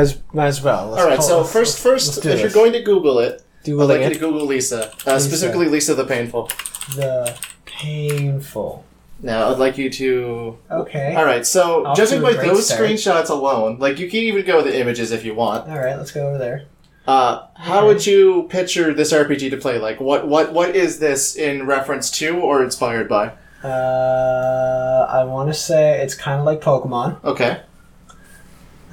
[0.00, 0.88] As, might as well.
[0.90, 1.22] Let's All right.
[1.22, 4.10] So let's- first, first, let's if you're going to Google it, do I'd like you
[4.14, 6.48] to Google Lisa, uh, specifically Lisa the Painful.
[6.96, 8.84] the painful.
[9.22, 10.58] Now, I'd like you to.
[10.70, 11.14] Okay.
[11.14, 11.44] All right.
[11.46, 12.80] So Off judging to a by great those start.
[12.82, 15.68] screenshots alone, like you can even go with the images if you want.
[15.68, 15.96] All right.
[15.96, 16.64] Let's go over there.
[17.06, 17.86] Uh, how Okay.
[17.86, 19.78] would you picture this RPG to play?
[19.78, 23.32] Like, what, what, what is this in reference to or inspired by?
[23.64, 27.22] Uh, I want to say it's kind of like Pokemon.
[27.24, 27.60] Okay.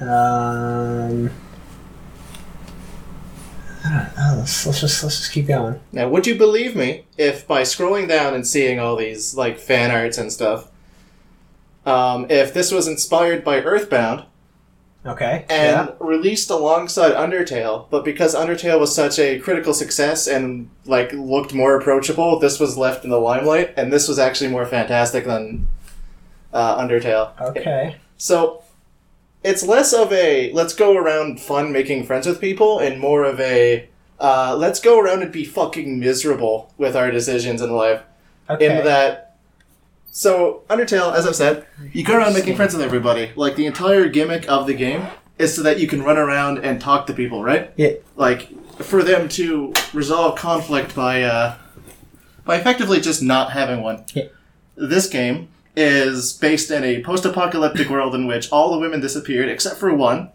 [0.00, 1.30] Um.
[3.84, 4.34] I don't know.
[4.38, 5.80] Let's, let's just let's just keep going.
[5.92, 9.90] Now, would you believe me if by scrolling down and seeing all these like fan
[9.90, 10.70] arts and stuff,
[11.86, 14.24] um, if this was inspired by Earthbound
[15.06, 15.46] Okay.
[15.48, 21.54] and released alongside Undertale, but because Undertale was such a critical success and like looked
[21.54, 25.66] more approachable, this was left in the limelight, and this was actually more fantastic than
[26.52, 27.40] uh, Undertale.
[27.40, 27.96] Okay.
[28.18, 28.64] So
[29.44, 33.40] it's less of a let's go around fun making friends with people and more of
[33.40, 33.88] a
[34.20, 38.02] uh, let's go around and be fucking miserable with our decisions in life.
[38.50, 38.78] Okay.
[38.78, 39.36] In that
[40.10, 43.30] so Undertale, as I've said, you go around making friends with everybody.
[43.36, 45.06] Like the entire gimmick of the game
[45.38, 47.72] is so that you can run around and talk to people, right?
[47.76, 47.92] Yeah.
[48.16, 48.48] Like
[48.82, 51.56] for them to resolve conflict by uh,
[52.44, 54.04] by effectively just not having one.
[54.14, 54.24] Yeah.
[54.74, 55.48] This game
[55.78, 60.30] is based in a post-apocalyptic world in which all the women disappeared except for one.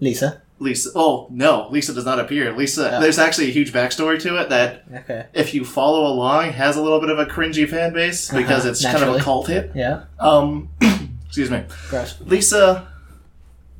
[0.00, 0.42] Lisa.
[0.58, 0.90] Lisa.
[0.94, 2.52] Oh no, Lisa does not appear.
[2.56, 2.82] Lisa.
[2.82, 3.00] Yeah.
[3.00, 5.26] There's actually a huge backstory to it that, Okay.
[5.32, 8.70] if you follow along, has a little bit of a cringy fan base because Uh-huh,
[8.70, 9.72] it's kind of a cult hit.
[9.74, 10.04] Yeah.
[10.20, 10.68] Um,
[11.26, 11.64] excuse me.
[11.88, 12.20] Gross.
[12.20, 12.86] Lisa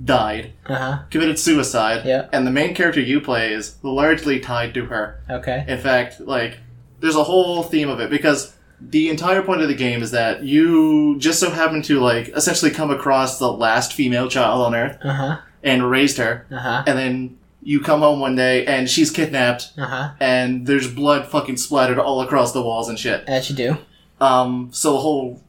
[0.02, 0.98] died, Uh huh.
[1.10, 2.26] committed suicide, Yeah.
[2.32, 5.20] and the main character you play is largely tied to her.
[5.30, 5.64] Okay.
[5.68, 6.58] In fact, like,
[7.00, 8.54] there's a whole theme of it because
[8.90, 12.70] the entire point of the game is that you just so happen to, like, essentially
[12.70, 15.38] come across the last female child on Earth Uh huh.
[15.62, 16.84] and raised her, Uh huh.
[16.86, 20.10] and then you come home one day and she's kidnapped Uh huh.
[20.20, 23.22] and there's blood fucking splattered all across the walls and shit.
[23.28, 23.76] As you do.
[24.20, 25.40] Um, so the whole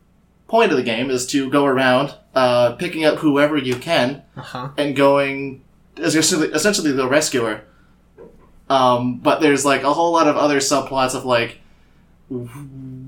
[0.48, 4.42] point of the game is to go around, uh, picking up whoever you can Uh
[4.42, 4.70] huh.
[4.78, 5.64] and going
[5.98, 7.64] as essentially, essentially the rescuer.
[8.70, 11.60] Um, but there's like a whole lot of other subplots of like,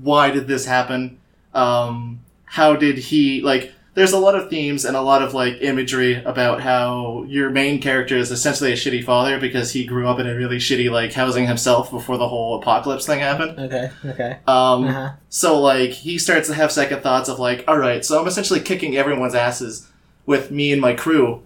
[0.06, 1.18] why did this happen?
[1.54, 3.72] Um, how did he like?
[3.94, 7.80] There's a lot of themes and a lot of like imagery about how your main
[7.80, 11.14] character is essentially a shitty father because he grew up in a really shitty like
[11.14, 13.58] housing himself before the whole apocalypse thing happened.
[13.58, 13.90] Okay.
[14.04, 14.32] Okay.
[14.46, 15.10] Um, Uh huh.
[15.30, 18.60] so like he starts to have second thoughts of like, all right, so I'm essentially
[18.60, 19.88] kicking everyone's asses
[20.26, 21.42] with me and my crew,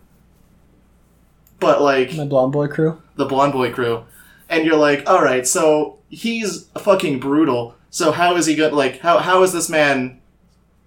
[1.60, 3.00] but like My blonde boy crew.
[3.16, 4.04] the blonde boy crew,
[4.48, 7.76] and you're like, all right, so he's fucking brutal.
[7.90, 8.72] So how is he good?
[8.72, 10.20] Like how how is this man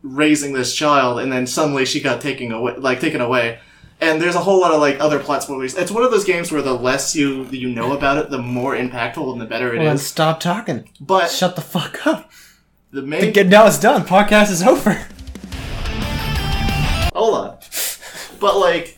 [0.02, 3.59] raising this child, and then suddenly she got taken away, like taken away.
[4.02, 5.75] And there's a whole lot of like other plot spoilers.
[5.75, 8.75] It's one of those games where the less you you know about it, the more
[8.75, 9.80] impactful and the better it is.
[9.80, 10.90] Well, then stop talking.
[11.00, 12.31] But Shut the fuck up.
[12.91, 14.03] the main Get now it's done.
[14.03, 14.94] Podcast is over.
[17.14, 17.58] Hold on.
[18.40, 18.97] But like,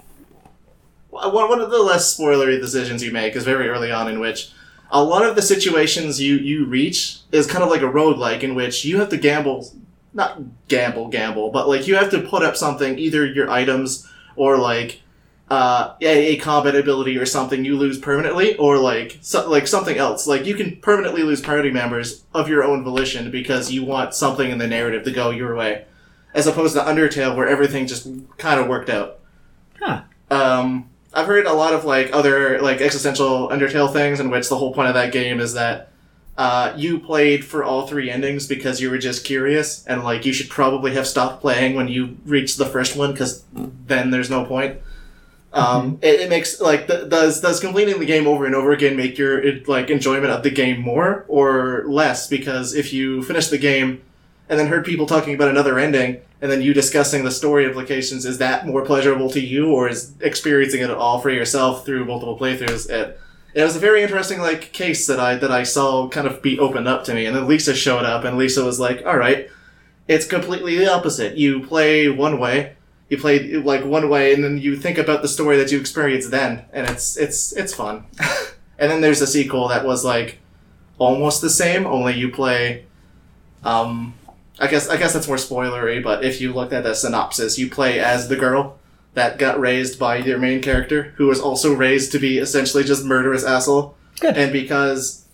[1.09, 4.49] one one of the less spoilery decisions you make is very early on, in which
[4.91, 8.55] a lot of the situations you you reach is kind of like a roguelike in
[8.55, 9.71] which you have to gamble,
[10.13, 14.57] not gamble gamble, but like you have to put up something, either your items or
[14.57, 15.01] like.
[15.47, 19.95] Uh, a, a combat ability or something you lose permanently, or like so, like something
[19.95, 20.25] else.
[20.25, 24.49] Like you can permanently lose party members of your own volition because you want something
[24.49, 25.85] in the narrative to go your way
[26.35, 28.07] as opposed to Undertale where everything just
[28.37, 29.19] kind of worked out.
[29.79, 30.03] Huh.
[30.29, 34.57] Um, I've heard a lot of like other like existential Undertale things in which the
[34.57, 35.91] whole point of that game is that
[36.37, 40.33] uh, you played for all three endings because you were just curious and like you
[40.33, 44.43] should probably have stopped playing when you reached the first one because then there's no
[44.43, 44.77] point.
[45.53, 48.97] Um, it, it makes like th- does does completing the game over and over again
[48.97, 52.27] make your it, like enjoyment of the game more or less?
[52.27, 54.01] Because if you finish the game
[54.49, 58.23] and then heard people talking about another ending and then you discussing the story implications,
[58.23, 62.37] is that more pleasurable to you or is experiencing it all for yourself through multiple
[62.37, 62.87] playthroughs?
[62.87, 63.19] It,
[63.55, 66.59] it was a very interesting like case that I that I saw kind of be
[66.59, 69.49] opened up to me, and then Lisa showed up, and Lisa was like, "All right,
[70.07, 71.35] it's completely the opposite.
[71.35, 72.75] You play one way,
[73.09, 76.29] you play like one way, and then you think about the story that you experienced
[76.29, 78.03] then, and it's it's it's fun."
[78.77, 80.37] and then there's a sequel that was like
[80.99, 82.85] almost the same, only you play.
[83.63, 84.13] Um,
[84.59, 87.69] I guess I guess that's more spoilery, but if you looked at the synopsis, you
[87.69, 88.77] play as the girl
[89.13, 93.03] that got raised by your main character, who was also raised to be essentially just
[93.03, 93.95] murderous asshole.
[94.19, 94.37] Good.
[94.37, 95.25] And because,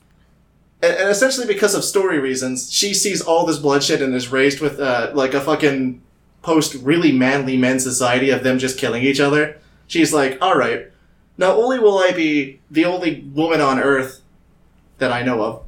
[0.81, 4.79] and, essentially because of story reasons, she sees all this bloodshed and is raised with
[4.79, 6.01] uh, like a fucking
[6.41, 9.59] post really manly men society of them just killing each other.
[9.88, 10.88] She's like, all right,
[11.38, 14.21] not only will I be the only woman on Earth
[15.00, 15.63] that I know of,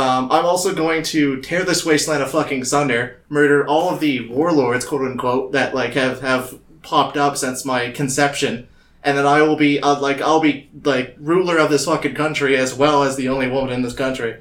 [0.00, 4.28] um, I'm also going to tear this wasteland of fucking thunder, murder all of the
[4.28, 8.66] warlords, quote unquote, that like have have popped up since my conception,
[9.04, 12.56] and then I will be uh, like I'll be like ruler of this fucking country
[12.56, 14.40] as well as the only woman in this country.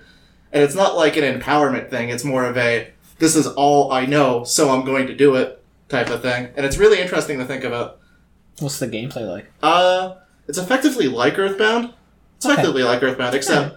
[0.52, 4.06] And it's not like an empowerment thing; it's more of a this is all I
[4.06, 6.50] know, so I'm going to do it type of thing.
[6.56, 8.00] And it's really interesting to think about.
[8.60, 9.52] What's the gameplay like?
[9.62, 10.16] Uh,
[10.48, 11.94] it's effectively like Earthbound.
[12.38, 12.54] It's Okay.
[12.54, 13.76] effectively like Earthbound, except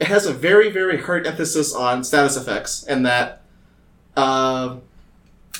[0.00, 3.42] it has a very, very hard emphasis on status effects, and that,
[4.16, 4.82] um,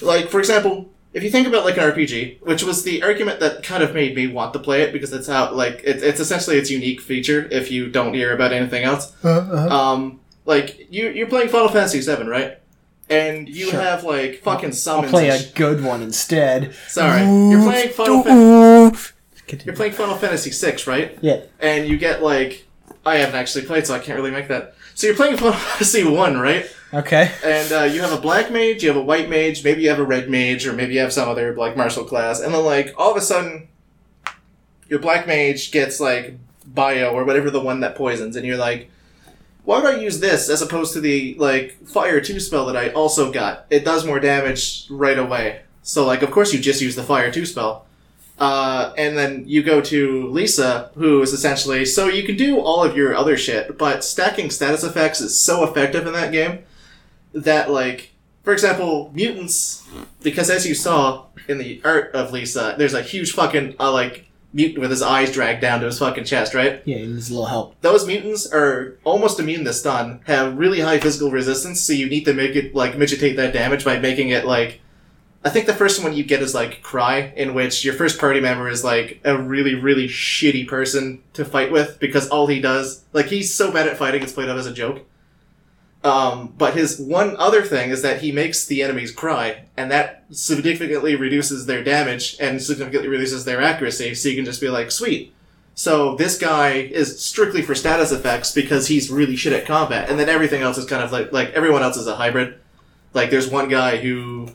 [0.03, 3.63] like for example, if you think about like an RPG, which was the argument that
[3.63, 6.57] kind of made me want to play it because it's how like it, it's essentially
[6.57, 7.47] its unique feature.
[7.51, 12.01] If you don't hear about anything else, Uh, um, like you you're playing Final Fantasy
[12.01, 12.59] VII, right?
[13.09, 13.81] And you Sure.
[13.81, 15.07] have like fucking summons.
[15.07, 16.75] I'll play a good one instead.
[16.89, 18.23] Sorry, you're playing Final.
[18.25, 18.97] Fan-
[19.65, 21.19] you're playing Final Fantasy VI, right?
[21.21, 21.41] Yeah.
[21.61, 22.64] and you get like
[23.07, 24.75] I haven't actually played, so I can't really make that.
[24.95, 26.67] So you're playing Final Fantasy One, right?
[26.93, 27.33] Okay.
[27.45, 29.99] And uh, you have a black mage, you have a white mage, maybe you have
[29.99, 32.95] a red mage, or maybe you have some other like martial class, and then like
[32.97, 33.69] all of a sudden,
[34.89, 38.91] your black mage gets like bio or whatever the one that poisons, and you're like,
[39.65, 42.91] why would I use this as opposed to the like fire two spell that I
[42.91, 43.67] also got?
[43.71, 45.63] It does more damage right away.
[45.83, 47.87] So like, of course you just use the fire two spell.
[48.39, 52.83] Uh, and then you go to Lisa, who is essentially so you can do all
[52.83, 56.65] of your other shit, but stacking status effects is so effective in that game
[57.33, 58.11] that like,
[58.43, 59.87] for example, mutants,
[60.23, 64.27] because as you saw in the art of Lisa, there's a huge fucking uh, like
[64.53, 66.83] mutant with his eyes dragged down to his fucking chest, right?
[66.85, 67.81] Yeah, he needs a little help.
[67.83, 72.25] Those mutants are almost immune to stun, have really high physical resistance, so you need
[72.25, 74.81] to make it like mitigate that damage by making it like
[75.45, 78.41] I think the first one you get is like Cry, in which your first party
[78.41, 83.05] member is like a really, really shitty person to fight with because all he does,
[83.13, 85.03] like, he's so bad at fighting, it's played up as a joke.
[86.03, 90.25] Um, but his one other thing is that he makes the enemies cry, and that
[90.31, 94.91] significantly reduces their damage and significantly reduces their accuracy, so you can just be like,
[94.91, 95.35] sweet.
[95.75, 100.19] So this guy is strictly for status effects because he's really shit at combat, and
[100.19, 102.59] then everything else is kind of like, like, everyone else is a hybrid.
[103.15, 104.51] Like, there's one guy who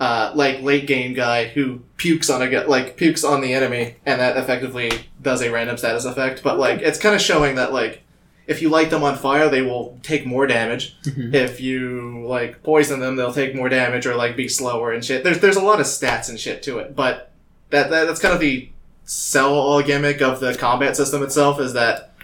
[0.00, 3.96] uh, like late game guy who pukes on a gu- like pukes on the enemy,
[4.04, 4.90] and that effectively
[5.22, 6.42] does a random status effect.
[6.42, 8.02] But like it's kind of showing that like
[8.46, 10.96] if you light them on fire, they will take more damage.
[11.04, 11.32] Mhm.
[11.32, 15.22] If you like poison them, they'll take more damage or like be slower and shit.
[15.24, 17.30] There's there's a lot of stats and shit to it, but
[17.70, 18.68] that, that that's kind of the
[19.04, 22.14] sell all gimmick of the combat system itself is that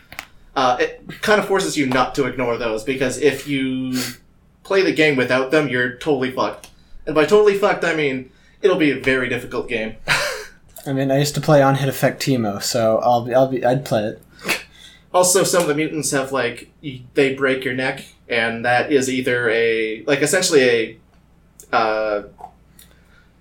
[0.56, 4.00] uh, it kind of forces you not to ignore those because if you
[4.64, 6.69] play the game without them, you're totally fucked.
[7.10, 8.30] And by totally fucked, I mean
[8.62, 9.96] it'll be a very difficult game.
[10.86, 13.64] I mean, I used to play on Hit Effect Timo, so I'll be, I'll be,
[13.64, 14.22] I'd play it.
[15.12, 16.70] Also, some of the mutants have like
[17.14, 21.00] they break your neck, and that is either a like essentially
[21.72, 22.22] a uh,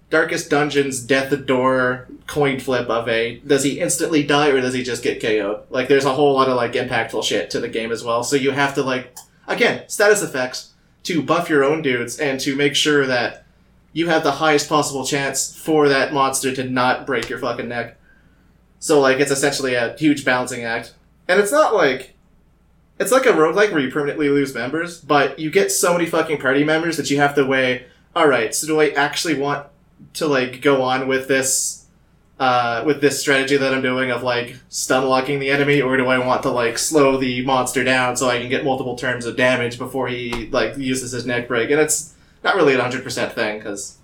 [0.10, 4.81] darkest dungeons death door coin flip of a does he instantly die or does he
[4.81, 5.62] just get KO'd?
[5.69, 8.24] Like, there's a whole lot of like impactful shit to the game as well.
[8.24, 9.15] So you have to like
[9.48, 10.74] again status effects
[11.04, 13.45] to buff your own dudes and to make sure that
[13.94, 17.97] you have the highest possible chance for that monster to not break your fucking neck.
[18.80, 20.94] So like it's essentially a huge balancing act.
[21.27, 22.15] And it's not like
[23.00, 26.39] it's like a roguelike where you permanently lose members, but you get so many fucking
[26.39, 29.67] party members that you have to weigh, alright, so do I actually want
[30.15, 31.86] to like go on with this
[32.39, 36.08] uh, with this strategy that I'm doing of like stun locking the enemy, or do
[36.08, 39.36] I want to like slow the monster down so I can get multiple turns of
[39.36, 41.69] damage before he like uses his neck break?
[41.69, 43.98] And it's not really a hundred percent thing because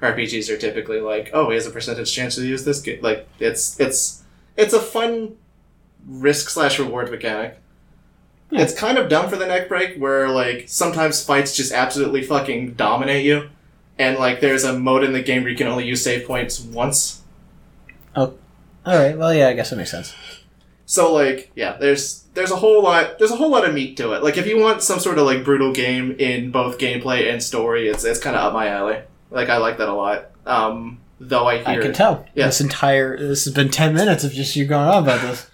[0.00, 2.80] RPGs are typically like, oh, he has a percentage chance to use this.
[2.80, 3.00] Ga-.
[3.00, 4.22] Like it's it's
[4.56, 5.36] it's a fun
[6.06, 7.58] risk slash reward mechanic.
[8.50, 8.62] Yeah.
[8.62, 12.74] It's kind of dumb for the neck break, where like sometimes fights just absolutely fucking
[12.74, 13.48] dominate you,
[13.98, 16.60] and like there's a mode in the game where you can only use save points
[16.60, 17.22] once.
[18.14, 18.34] Oh,
[18.84, 19.18] all right.
[19.18, 20.14] Well, yeah, I guess that makes sense.
[20.86, 24.12] So like, yeah, there's there's a whole lot there's a whole lot of meat to
[24.12, 24.22] it.
[24.22, 27.88] Like if you want some sort of like brutal game in both gameplay and story,
[27.88, 29.00] it's it's kind of up my alley.
[29.30, 30.30] Like I like that a lot.
[30.46, 32.24] Um, though I I hear can tell.
[32.34, 32.46] Yeah.
[32.46, 35.50] This entire this has been ten minutes of just you going on about this.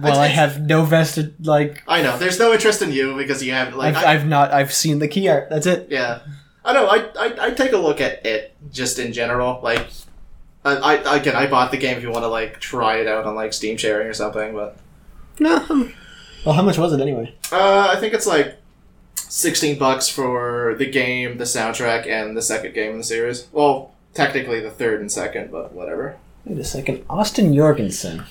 [0.00, 3.50] Well, I have no vested like I know there's no interest in you because you
[3.52, 5.48] haven't like I've, I- I've not I've seen the key art.
[5.50, 5.88] That's it.
[5.90, 6.20] Yeah,
[6.64, 6.86] I know.
[6.86, 9.58] I I I take a look at it just in general.
[9.60, 9.88] Like,
[10.64, 13.24] I, I again, I bought the game if you want to like try it out
[13.26, 14.54] on like Steam sharing or something.
[14.54, 14.76] But
[15.38, 15.90] No.
[16.44, 17.34] Well, how much was it anyway?
[17.52, 18.56] uh, I think it's like
[19.16, 23.48] sixteen bucks for the game, the soundtrack, and the second game in the series.
[23.52, 26.16] Well, technically the third and second, but whatever.
[26.44, 27.04] Wait a second.
[27.10, 28.22] Austin Jorgensen.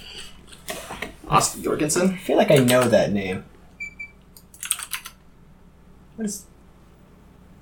[1.27, 2.12] Austin Jorgensen.
[2.12, 3.43] I feel like I know that name.
[6.15, 6.46] What is?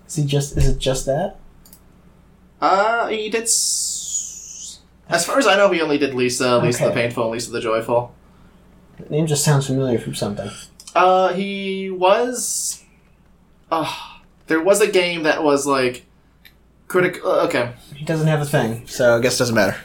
[0.07, 0.55] Is he just?
[0.57, 1.37] Is it just that?
[2.61, 3.43] Uh, he did.
[3.43, 3.94] S-
[5.09, 7.61] as far as I know, he only did Lisa, Lisa the Painful, and Lisa the
[7.61, 8.13] Joyful.
[8.97, 10.49] The name just sounds familiar from something.
[10.95, 12.83] Uh, he was.
[13.71, 13.93] Uh,
[14.47, 16.05] there was a game that was like.
[16.87, 17.19] Critic.
[17.23, 17.73] Uh, okay.
[17.95, 19.77] He doesn't have a thing, so I guess it doesn't matter.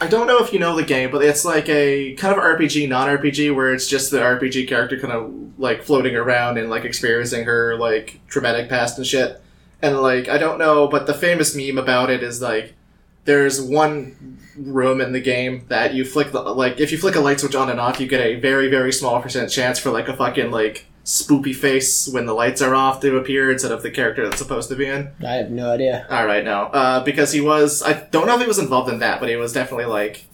[0.00, 2.88] I don't know if you know the game, but it's like a kind of RPG,
[2.88, 6.84] non RPG, where it's just the RPG character kind of like floating around and like
[6.84, 9.40] experiencing her like traumatic past and shit.
[9.80, 12.74] And like, I don't know, but the famous meme about it is like,
[13.24, 17.20] there's one room in the game that you flick the like if you flick a
[17.20, 20.08] light switch on and off, you get a very very small percent chance for like
[20.08, 23.90] a fucking like spoopy face when the lights are off to appear instead of the
[23.90, 25.10] character that's supposed to be in.
[25.26, 26.06] I have no idea.
[26.08, 27.82] All right, no, uh, because he was.
[27.82, 30.26] I don't know if he was involved in that, but he was definitely like.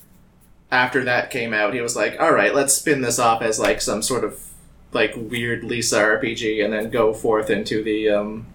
[0.71, 3.81] After that came out, he was like, "All right, let's spin this off as like
[3.81, 4.39] some sort of
[4.93, 8.47] like weird Lisa RPG, and then go forth into the um,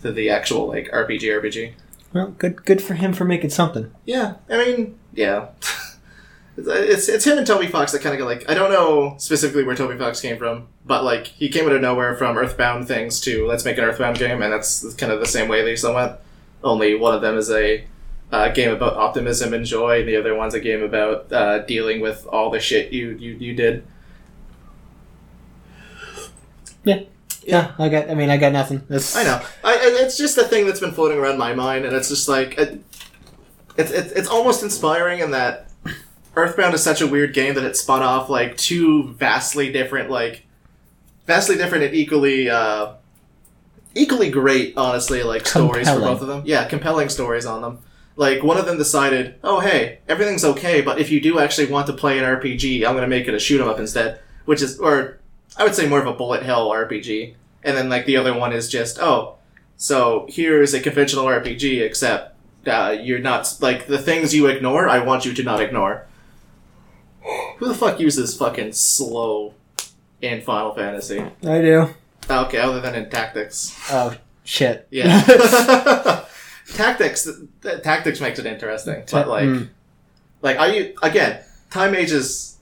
[0.00, 1.74] to the actual like RPG RPG."
[2.16, 3.92] Well, good, good for him for making something.
[4.06, 5.48] Yeah, I mean, yeah.
[6.58, 9.62] It's, it's him and Toby Fox that kind of go like I don't know specifically
[9.62, 13.20] where Toby Fox came from, but like he came out of nowhere from Earthbound things
[13.20, 16.12] to let's make an Earthbound game, and that's kind of the same way Lisa went.
[16.64, 17.84] Only one of them is a
[18.32, 22.00] uh, game about optimism and joy, and the other one's a game about uh, dealing
[22.00, 23.86] with all the shit you you, you did.
[26.84, 27.00] Yeah,
[27.78, 28.10] I got.
[28.10, 28.82] I mean, I got nothing.
[28.90, 29.40] It's, I know.
[29.62, 32.58] I, it's just a thing that's been floating around my mind, and it's just like
[32.58, 32.82] it,
[33.76, 35.70] it's it's it's almost inspiring in that
[36.34, 40.44] Earthbound is such a weird game that it spun off like two vastly different, like
[41.26, 42.92] vastly different and equally uh,
[43.94, 46.42] equally great, honestly, like stories for both of them.
[46.44, 47.78] Yeah, compelling stories on them.
[48.16, 51.86] Like one of them decided, oh hey, everything's okay, but if you do actually want
[51.88, 54.78] to play an RPG, I'm gonna make it a shoot 'em up instead, which is
[54.78, 55.18] or
[55.58, 57.34] I would say more of a bullet hell RPG.
[57.64, 59.36] And then like the other one is just oh,
[59.76, 62.36] so here's a conventional RPG, except
[62.66, 64.88] uh, you're not like the things you ignore.
[64.88, 66.06] I want you to not ignore.
[67.58, 69.54] Who the fuck uses fucking slow
[70.22, 71.20] in Final Fantasy?
[71.44, 71.88] I do.
[72.30, 73.76] Okay, other than in Tactics.
[73.90, 74.86] Oh shit.
[74.90, 75.20] Yeah.
[76.74, 77.28] tactics.
[77.82, 79.68] tactics makes it interesting, but like, Mm.
[80.42, 81.40] like are you again?
[81.70, 82.55] Time mages,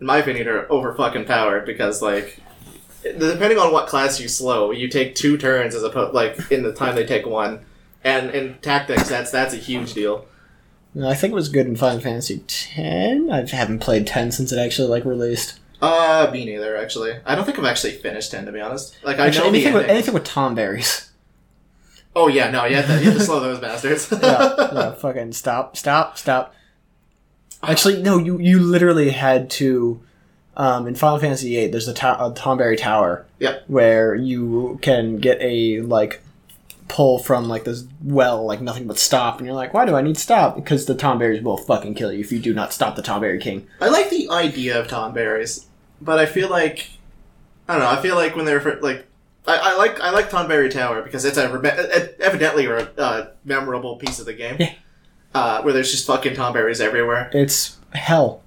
[0.00, 2.40] in my opinion, are over fucking powered because like,
[3.02, 6.72] depending on what class you slow, you take two turns as opposed like in the
[6.72, 7.64] time they take one,
[8.02, 10.26] and in tactics, that's that's a huge deal.
[10.92, 13.30] No, I think it was good in Final Fantasy Ten.
[13.30, 15.60] I haven't played ten since it actually like released.
[15.80, 16.76] Uh, me neither.
[16.76, 18.96] Actually, I don't think I've actually finished ten to be honest.
[19.04, 21.10] Like I Actually, know anything with anything with Tomberries.
[22.16, 24.08] Oh yeah, no, you have to, you have to slow those bastards.
[24.22, 26.54] yeah, yeah, fucking stop, stop, stop.
[27.62, 30.00] Actually, no, you you literally had to.
[30.56, 33.24] Um, in Final Fantasy VIII, there's a, to- a Tomberry Tower.
[33.38, 33.64] Yep.
[33.68, 36.20] Where you can get a like
[36.88, 40.02] pull from like this well, like nothing but stop, and you're like, why do I
[40.02, 40.56] need stop?
[40.56, 43.66] Because the Tomberries will fucking kill you if you do not stop the Tomberry King.
[43.80, 45.66] I like the idea of Tomberries,
[46.00, 46.90] but I feel like
[47.68, 47.90] I don't know.
[47.90, 49.06] I feel like when they're like
[49.46, 51.44] I, I like I like Tomberry Tower because it's a
[52.20, 54.56] evidently a uh, memorable piece of the game.
[54.58, 54.74] Yeah.
[55.34, 57.30] Uh, where there's just fucking Tomberries everywhere.
[57.32, 58.42] It's hell.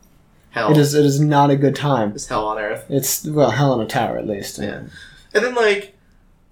[0.51, 0.93] Hell, It is.
[0.93, 2.11] It is not a good time.
[2.11, 2.85] It's hell on earth.
[2.89, 4.59] It's well, hell on a tower at least.
[4.59, 4.83] Yeah.
[5.33, 5.95] And then like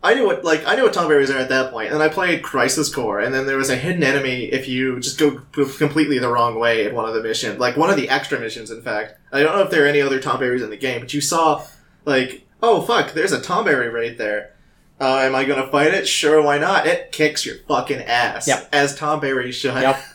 [0.02, 2.42] I knew what like I knew what Tomberries are at that point, and I played
[2.42, 6.32] Crisis Core, and then there was a hidden enemy if you just go completely the
[6.32, 8.72] wrong way in one of the missions, like one of the extra missions.
[8.72, 11.14] In fact, I don't know if there are any other Tomberries in the game, but
[11.14, 11.64] you saw
[12.06, 14.54] like oh fuck, there's a Tomberry right there.
[15.00, 16.08] Uh, am I gonna fight it?
[16.08, 16.88] Sure, why not?
[16.88, 18.70] It kicks your fucking ass, Yep.
[18.72, 19.76] as Tomberry should.
[19.76, 20.00] Yep.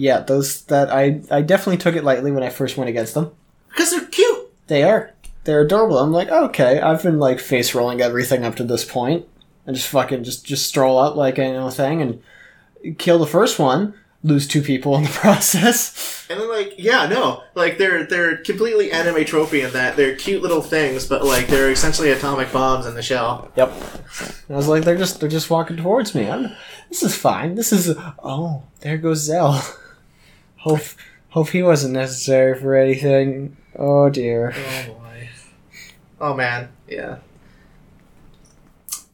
[0.00, 3.32] Yeah, those that I I definitely took it lightly when I first went against them.
[3.68, 4.50] because they're cute.
[4.66, 5.12] They are.
[5.44, 5.98] They're adorable.
[5.98, 9.26] I'm like, okay, I've been like face rolling everything up to this point,
[9.66, 13.58] and just fucking just just stroll up like I know thing and kill the first
[13.58, 13.92] one,
[14.22, 16.26] lose two people in the process.
[16.30, 20.40] And then like yeah, no, like they're they're completely anime tropey in that they're cute
[20.40, 23.52] little things, but like they're essentially atomic bombs in the shell.
[23.56, 23.70] Yep.
[24.48, 26.26] And I was like, they're just they're just walking towards me.
[26.30, 26.56] I'm,
[26.88, 27.54] this is fine.
[27.54, 29.62] This is oh, there goes Zell.
[30.60, 30.82] Hope
[31.30, 33.56] hope he wasn't necessary for anything.
[33.76, 34.52] Oh dear.
[34.54, 35.28] Oh boy.
[36.20, 37.18] Oh man, yeah.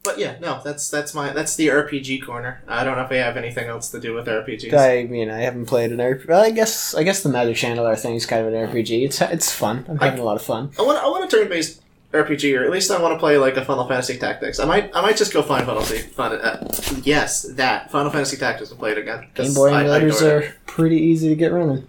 [0.03, 2.62] But yeah, no, that's that's my that's the RPG corner.
[2.69, 4.73] I don't know if we have anything else to do with RPGs.
[4.73, 6.29] I mean, I haven't played an RPG.
[6.29, 9.05] Well, I guess I guess the Magic Chandelier thing is kind of an RPG.
[9.05, 9.85] It's it's fun.
[9.88, 10.71] I'm having a lot of fun.
[10.79, 11.83] I want I want a turn based
[12.25, 14.59] RPG, or at least I want to play like a Final Fantasy Tactics.
[14.59, 16.11] I might I might just go find Final Fantasy.
[16.19, 19.29] Uh, yes, that Final Fantasy Tactics and play it again.
[19.35, 20.27] Game Boy emulators it.
[20.45, 21.87] are pretty easy to get running.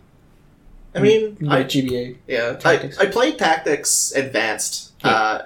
[0.96, 2.18] I mean, You I, like GBA.
[2.28, 2.98] yeah, Tactics.
[3.00, 4.94] I, I played Tactics Advanced.
[5.04, 5.12] Yeah.
[5.12, 5.46] Uh,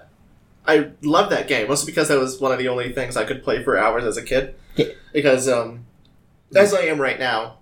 [0.66, 3.44] I love that game mostly because that was one of the only things I could
[3.44, 4.56] play for hours as a kid.
[4.76, 4.86] Yeah.
[5.12, 5.86] Because um,
[6.56, 7.58] as I am right now,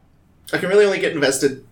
[0.54, 1.66] I can really only get invested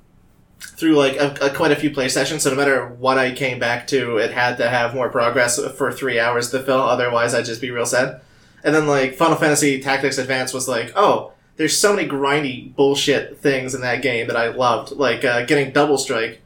[0.59, 2.43] through like a, a, quite a few play sessions.
[2.43, 5.91] So no matter what I came back to, it had to have more progress for
[5.91, 6.81] three hours to fill.
[6.81, 8.21] Otherwise, I'd just be real sad.
[8.63, 13.39] And then like Final Fantasy Tactics Advance was like, oh, there's so many grindy bullshit
[13.39, 16.41] things in that game that I loved, like uh, getting double strike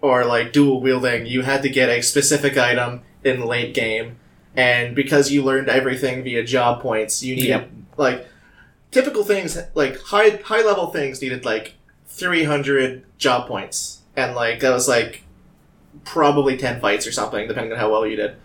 [0.00, 1.26] or like dual wielding.
[1.26, 4.16] You had to get a specific item in late game,
[4.56, 7.70] and because you learned everything via job points, you needed Yep.
[7.96, 8.26] like
[8.90, 11.74] typical things like high high level things needed like
[12.12, 15.22] 300 job points, and like that was like
[16.04, 18.36] probably 10 fights or something, depending on how well you did.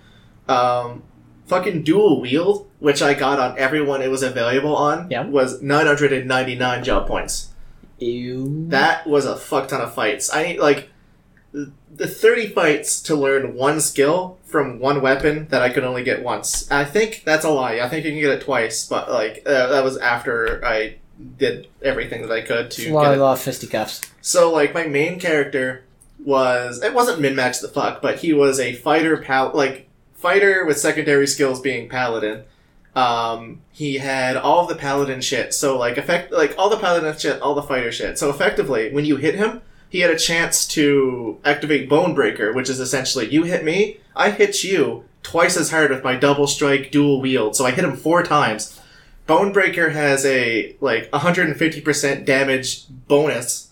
[0.48, 1.04] Um,
[1.48, 5.26] fucking dual wield, which I got on everyone it was available on, Yeah.
[5.26, 7.50] was 999 job points.
[8.00, 8.66] Ew.
[8.70, 10.34] That was a fuck ton of fights.
[10.34, 10.90] I need like
[11.52, 16.22] the 30 fights to learn one skill from one weapon that I could only get
[16.24, 16.70] once.
[16.70, 17.80] I think that's a lie.
[17.80, 20.98] I think you can get it twice, but like uh, that was after I
[21.38, 23.20] did everything that I could to It's a lot, get a it.
[23.20, 24.02] lot of fisticuffs.
[24.22, 25.84] So like my main character
[26.24, 30.66] was it wasn't min max the fuck, but he was a fighter pal like fighter
[30.66, 32.44] with secondary skills being paladin.
[32.96, 35.54] Um, he had all the paladin shit.
[35.54, 38.18] So like effect like all the paladin shit, all the fighter shit.
[38.18, 42.70] So effectively, when you hit him, he had a chance to activate Bone Breaker, which
[42.70, 46.92] is essentially you hit me, I hit you twice as hard with my double strike
[46.92, 47.56] dual wield.
[47.56, 48.80] So I hit him four times.
[49.28, 53.72] Bone Breaker has a like 150% damage bonus.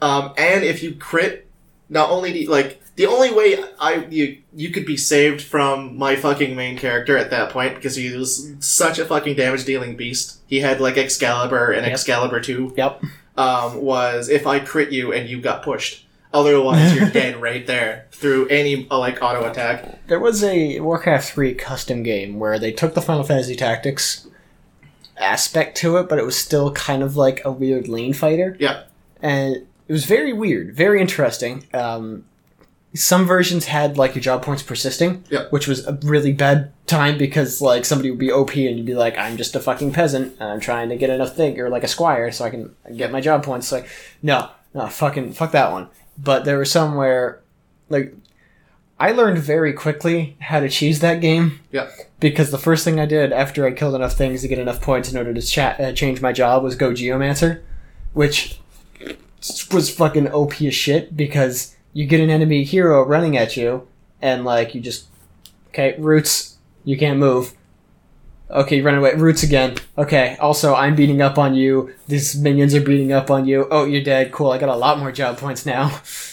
[0.00, 1.46] Um, and if you crit,
[1.88, 5.96] not only do you, like the only way I you you could be saved from
[5.96, 9.96] my fucking main character at that point because he was such a fucking damage dealing
[9.96, 10.40] beast.
[10.46, 11.92] He had like Excalibur and Yep.
[11.92, 13.02] Excalibur two Yep.
[13.38, 16.06] um, was if I crit you and you got pushed.
[16.34, 20.06] Otherwise, you're dead right there through any uh, like auto attack.
[20.08, 24.26] There was a Warcraft 3 custom game where they took the Final Fantasy Tactics
[25.18, 28.56] aspect to it, but it was still kind of like a weird lane fighter.
[28.58, 28.84] Yeah.
[29.20, 29.56] And
[29.88, 31.66] it was very weird, very interesting.
[31.74, 32.24] Um,
[32.94, 35.44] some versions had like your job points persisting, Yeah.
[35.50, 38.94] which was a really bad time because like somebody would be OP and you'd be
[38.94, 41.84] like, I'm just a fucking peasant and I'm trying to get enough thing or like
[41.84, 43.72] a squire so I can get my job points.
[43.72, 43.88] Like,
[44.22, 45.88] no, no, fucking fuck that one.
[46.18, 47.40] But there were some where
[47.88, 48.14] like
[49.02, 51.58] I learned very quickly how to cheese that game.
[51.72, 51.90] Yeah.
[52.20, 55.10] Because the first thing I did after I killed enough things to get enough points
[55.10, 57.62] in order to cha- uh, change my job was go Geomancer,
[58.12, 58.60] which
[59.72, 63.88] was fucking OP as shit because you get an enemy hero running at you
[64.20, 65.06] and like you just
[65.70, 67.54] okay roots you can't move.
[68.52, 69.78] Okay you run away roots again.
[69.98, 71.92] Okay also i'm beating up on you.
[72.06, 73.66] These minions are beating up on you.
[73.68, 74.30] Oh you're dead.
[74.30, 76.00] Cool i got a lot more job points now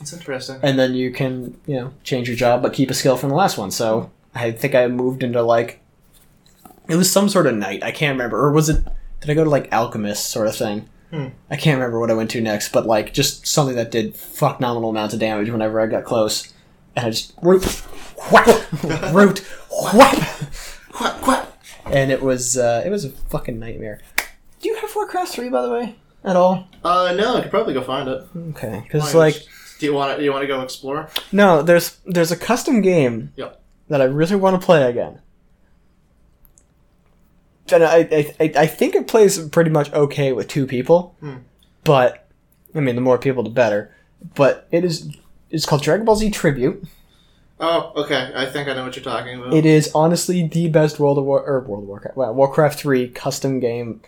[0.00, 0.58] It's interesting.
[0.62, 3.34] and then you can you know change your job but keep a skill from the
[3.36, 3.70] last one.
[3.70, 5.80] So i think i moved into like
[6.88, 7.82] it was some sort of knight.
[7.82, 8.38] I can't remember.
[8.38, 8.84] Or was it
[9.20, 10.88] did i go to like alchemist sort of thing?
[11.10, 11.26] Hmm.
[11.50, 14.60] i can't remember what i went to next but like just something that did fuck
[14.60, 16.52] nominal amounts of damage whenever i got close.
[16.96, 17.64] And i just root
[18.32, 18.46] whap
[19.12, 19.38] root
[19.94, 20.28] whap.
[20.92, 21.48] Quack, quack.
[21.86, 24.00] and it was uh it was a fucking nightmare.
[24.60, 25.96] Do you have warcraft 3 by the way?
[26.22, 26.68] At all?
[26.84, 28.22] Uh, no, I could probably go find it.
[28.50, 29.36] okay because like
[29.80, 30.18] do you want to?
[30.18, 31.08] Do you want to go explore?
[31.32, 33.60] No, there's there's a custom game Yep.
[33.88, 35.20] that I really want to play again.
[37.72, 37.98] And I,
[38.40, 41.36] I I- think it plays pretty much okay with two people, Hmm.
[41.84, 42.26] but
[42.74, 43.94] I mean the more people the better.
[44.34, 45.08] But it is
[45.50, 46.84] it's called Dragon Ball Z Tribute.
[47.60, 48.32] Oh, okay.
[48.34, 49.52] I think I know what you're talking about.
[49.54, 53.08] It is honestly the best World of War or World of Warcraft, well, Warcraft three
[53.08, 54.00] custom game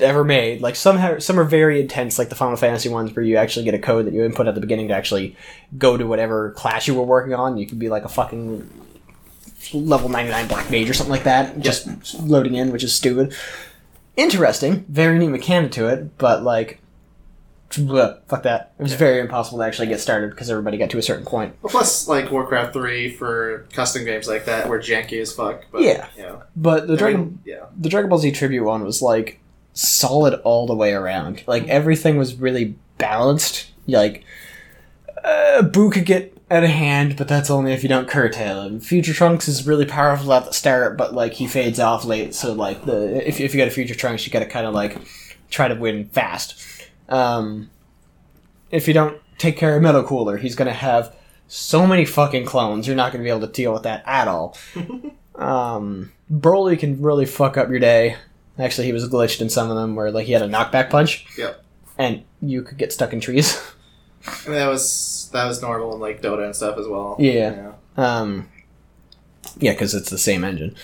[0.00, 0.60] ever made.
[0.60, 3.64] Like some have, some are very intense, like the Final Fantasy ones, where you actually
[3.64, 5.36] get a code that you input at the beginning to actually
[5.78, 7.56] go to whatever class you were working on.
[7.56, 8.68] You could be like a fucking
[9.72, 13.34] level ninety nine black mage or something like that, just loading in, which is stupid.
[14.16, 16.80] Interesting, very neat mechanic to it, but like.
[17.70, 18.72] bleh, Fuck that.
[18.78, 21.54] It was very impossible to actually get started because everybody got to a certain point.
[21.62, 25.64] Well, plus, like Warcraft three for custom games like that, were janky as fuck.
[25.72, 26.06] But, Yeah.
[26.14, 26.42] yeah.
[26.54, 27.64] But the I Dragon mean, yeah.
[27.74, 29.40] the Dragon Ball Z tribute one was like
[29.72, 31.42] solid all the way around.
[31.46, 33.70] Like everything was really balanced.
[33.86, 34.24] Like
[35.24, 38.80] uh, Boo could get out of hand, but that's only if you don't curtail him.
[38.80, 42.34] Future Trunks is really powerful at the start, but like he fades off late.
[42.34, 44.74] So like the if if you got a Future Trunks, you got to kind of
[44.74, 44.98] like
[45.50, 46.62] try to win fast.
[47.08, 47.70] Um,
[48.70, 51.14] if you don't take care of Metal Cooler, he's gonna have
[51.48, 52.86] so many fucking clones.
[52.86, 54.56] You're not gonna be able to deal with that at all.
[55.34, 58.16] Um, Broly can really fuck up your day.
[58.58, 61.26] Actually, he was glitched in some of them where like he had a knockback punch,
[61.38, 61.64] Yep.
[61.98, 63.60] and you could get stuck in trees.
[64.46, 67.16] And that was that was normal in like Dota and stuff as well.
[67.18, 67.72] Yeah.
[67.96, 68.48] Um,
[69.58, 70.76] yeah, because it's the same engine,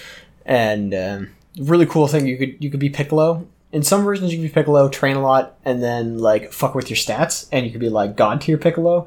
[0.44, 3.46] and um, really cool thing you could you could be Piccolo.
[3.70, 6.90] In some versions, you could be Piccolo, train a lot, and then like fuck with
[6.90, 9.06] your stats, and you could be like God tier Piccolo,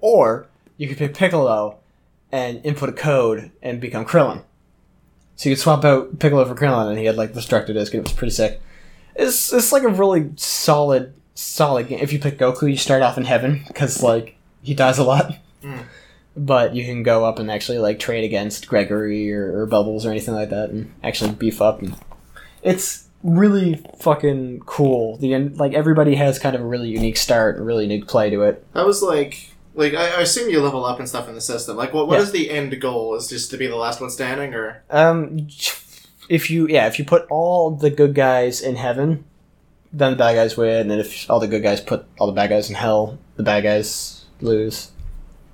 [0.00, 1.78] or you could pick Piccolo
[2.30, 4.44] and input a code and become Krillin.
[5.38, 8.00] So you could swap out Piccolo for Krillin, and he had like Destructo Disc, and
[8.00, 8.60] it was pretty sick.
[9.14, 12.00] It's it's like a really solid solid game.
[12.00, 15.36] If you pick Goku, you start off in heaven because like he dies a lot
[15.64, 15.84] Mm.
[16.36, 20.10] but you can go up and actually like trade against Gregory or, or Bubbles or
[20.10, 21.82] anything like that, and actually beef up.
[21.82, 21.96] And
[22.62, 25.16] it's really fucking cool.
[25.18, 28.30] The end, like everybody has kind of a really unique start, a really unique play
[28.30, 28.64] to it.
[28.74, 31.76] That was like like I, I assume you level up and stuff in the system.
[31.76, 32.22] Like what what Yeah.
[32.24, 33.14] is the end goal?
[33.14, 35.48] Is just to be the last one standing or Um,
[36.28, 39.24] if you yeah, if you put all the good guys in heaven,
[39.92, 42.50] then the bad guys win, and if all the good guys put all the bad
[42.50, 44.90] guys in hell, the bad guys lose.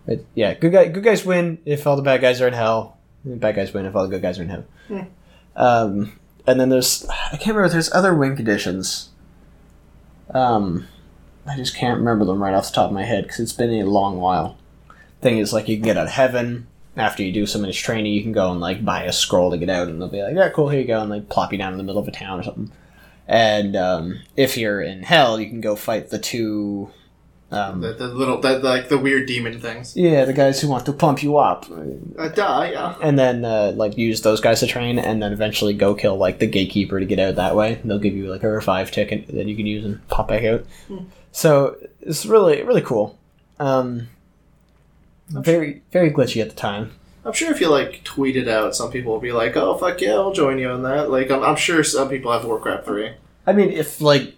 [0.06, 2.98] It, yeah, good guy, good guys win if all the bad guys are in hell.
[3.24, 4.66] The bad guys win if all the good guys are in heaven.
[4.88, 5.00] Hmm.
[5.56, 6.12] Um,
[6.46, 7.68] and then there's I can't remember.
[7.70, 9.10] There's other win conditions.
[10.30, 10.88] Um,
[11.46, 13.72] I just can't remember them right off the top of my head because it's been
[13.72, 14.56] a long while.
[15.20, 18.12] Thing is, like you can get out of heaven after you do so much training.
[18.12, 20.34] You can go and like buy a scroll to get out, and they'll be like,
[20.36, 22.12] "Yeah, cool, here you go," and like plop you down in the middle of a
[22.12, 22.70] town or something.
[23.26, 26.90] And um, if you're in hell, you can go fight the two.
[27.50, 29.96] Um, the, the little the, like the weird demon things.
[29.96, 31.66] yeah, the guys who want to pump you up,
[32.18, 32.96] Uh, duh, yeah.
[33.00, 36.38] and then uh, like use those guys to train, and then eventually go kill like
[36.40, 37.80] the gatekeeper to get out that way.
[37.84, 40.64] They'll give you like a revive ticket that you can use and pop back out.
[40.88, 41.04] Hmm.
[41.34, 43.18] So it's really really cool.
[43.58, 44.08] Um,
[45.28, 46.92] very very glitchy at the time.
[47.24, 50.00] I'm sure if you like tweet it out, some people will be like, "Oh fuck
[50.00, 53.14] yeah, I'll join you on that." Like I'm, I'm sure some people have Warcraft three.
[53.48, 54.36] I mean, if like,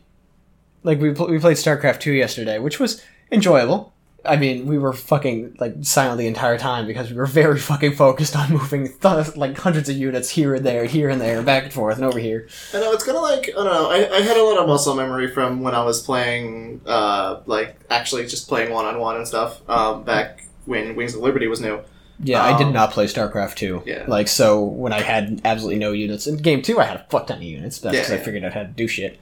[0.85, 3.92] like we pl- we played StarCraft two yesterday, which was enjoyable.
[4.28, 7.94] I mean, we were fucking like silent the entire time because we were very fucking
[7.94, 11.64] focused on moving th- like hundreds of units here and there, here and there, back
[11.64, 12.48] and forth, and over here.
[12.74, 13.90] I know it's kind of like I don't know.
[13.90, 17.76] I, I had a lot of muscle memory from when I was playing, uh, like
[17.90, 19.60] actually just playing one on one and stuff.
[19.68, 21.80] Um, back when Wings of Liberty was new.
[22.18, 23.82] Yeah, I did Um, not play StarCraft two.
[23.84, 24.04] Yeah.
[24.08, 27.26] like so when I had absolutely no units in game two, I had a fuck
[27.26, 27.78] ton of units.
[27.78, 29.18] That's Yeah, because I figured out how to do shit.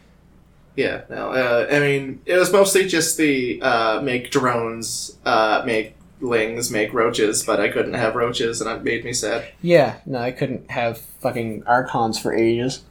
[0.76, 1.30] Yeah, no.
[1.30, 6.92] Uh, I mean, it was mostly just the uh, make drones, uh, make lings, make
[6.92, 9.46] roaches, but I couldn't have roaches, and it made me sad.
[9.62, 12.82] Yeah, no, I couldn't have fucking archons for ages.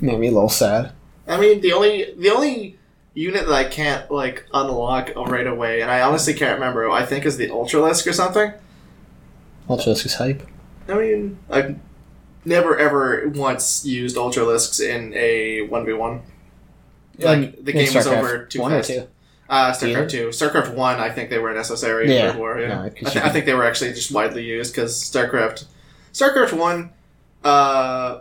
[0.00, 0.92] Made me a little sad.
[1.26, 2.78] I mean, the only the only
[3.14, 6.88] unit that I can't like unlock right away, and I honestly can't remember.
[6.90, 8.52] I think is the Ultralisk or something.
[9.68, 10.46] Ultralisk is hype.
[10.88, 11.78] I mean, I've
[12.44, 16.22] never ever once used Ultralisks in a one v one.
[17.22, 18.88] Like the game was over too one or fast.
[18.90, 19.06] two?
[19.48, 19.72] Uh?
[19.72, 21.00] StarCraft two, StarCraft one.
[21.00, 22.26] I think they were necessary Yeah.
[22.26, 22.60] in Brood War.
[22.60, 25.64] Yeah, No, I, th- I think they were actually just widely used because StarCraft,
[26.12, 26.90] StarCraft one.
[27.42, 28.20] Uh,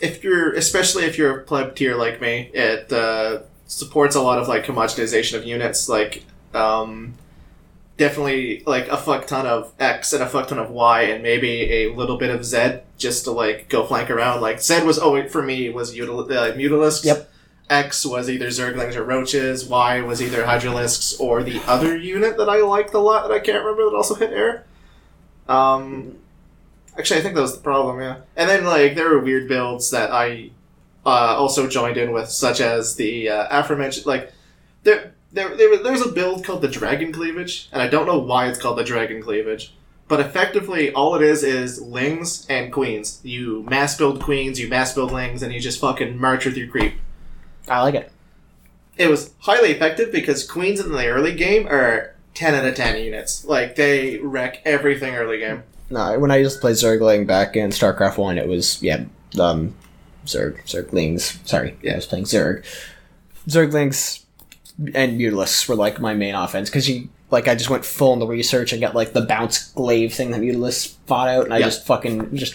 [0.00, 4.38] if you're, especially if you're a pleb tier like me, it uh, supports a lot
[4.38, 5.88] of like homogenization of units.
[5.88, 7.14] Like, um,
[7.96, 11.72] definitely like a fuck ton of X and a fuck ton of Y, and maybe
[11.84, 14.40] a little bit of Z just to like go flank around.
[14.40, 17.04] Like Z was always for me was util- uh, Mutalisks.
[17.04, 17.28] Yep.
[17.70, 19.64] X was either Zerglings or Roaches.
[19.64, 23.40] Y was either Hydralisks or the other unit that I liked a lot that I
[23.40, 24.64] can't remember that also hit air.
[25.48, 26.18] Um,
[26.98, 28.00] actually, I think that was the problem.
[28.00, 30.50] Yeah, and then like there were weird builds that I
[31.04, 34.32] uh, also joined in with, such as the uh, aforementioned like
[34.82, 35.14] there.
[35.34, 38.58] There, there, there's a build called the Dragon Cleavage, and I don't know why it's
[38.58, 39.72] called the Dragon Cleavage.
[40.06, 43.18] But effectively, all it is is lings and queens.
[43.22, 46.68] You mass build queens, you mass build lings, and you just fucking march with your
[46.68, 46.96] creep.
[47.68, 48.10] I like it.
[48.98, 53.02] It was highly effective because queens in the early game are 10 out of 10
[53.02, 53.44] units.
[53.44, 55.62] Like, they wreck everything early game.
[55.90, 59.04] No, when I used to play Zergling back in StarCraft One, it was yeah,
[59.38, 59.74] um,
[60.24, 61.46] Zerg, Zerglings.
[61.46, 62.64] Sorry, yeah, I was playing Zerg.
[63.46, 64.22] Zerglings
[64.94, 68.20] and Mutalisks were like my main offense because you like I just went full in
[68.20, 71.58] the research and got like the bounce glaive thing that Mutalisks fought out, and I
[71.58, 71.66] Yeah.
[71.66, 72.54] just fucking just.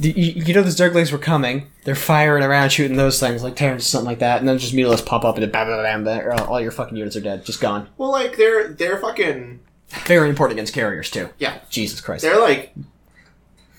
[0.00, 1.66] You, you know the Zerglings were coming.
[1.84, 4.74] They're firing around, shooting those things like Terrans, or something like that, and then just
[4.74, 7.60] Mutalisks pop up and bam, bam, bam, bam, all- your fucking units are dead, just
[7.60, 7.88] gone.
[7.98, 9.60] Well, like, they're, they're fucking.
[10.04, 11.30] Very important against carriers too.
[11.38, 11.58] Yeah.
[11.70, 12.22] Jesus Christ.
[12.22, 12.74] They're like.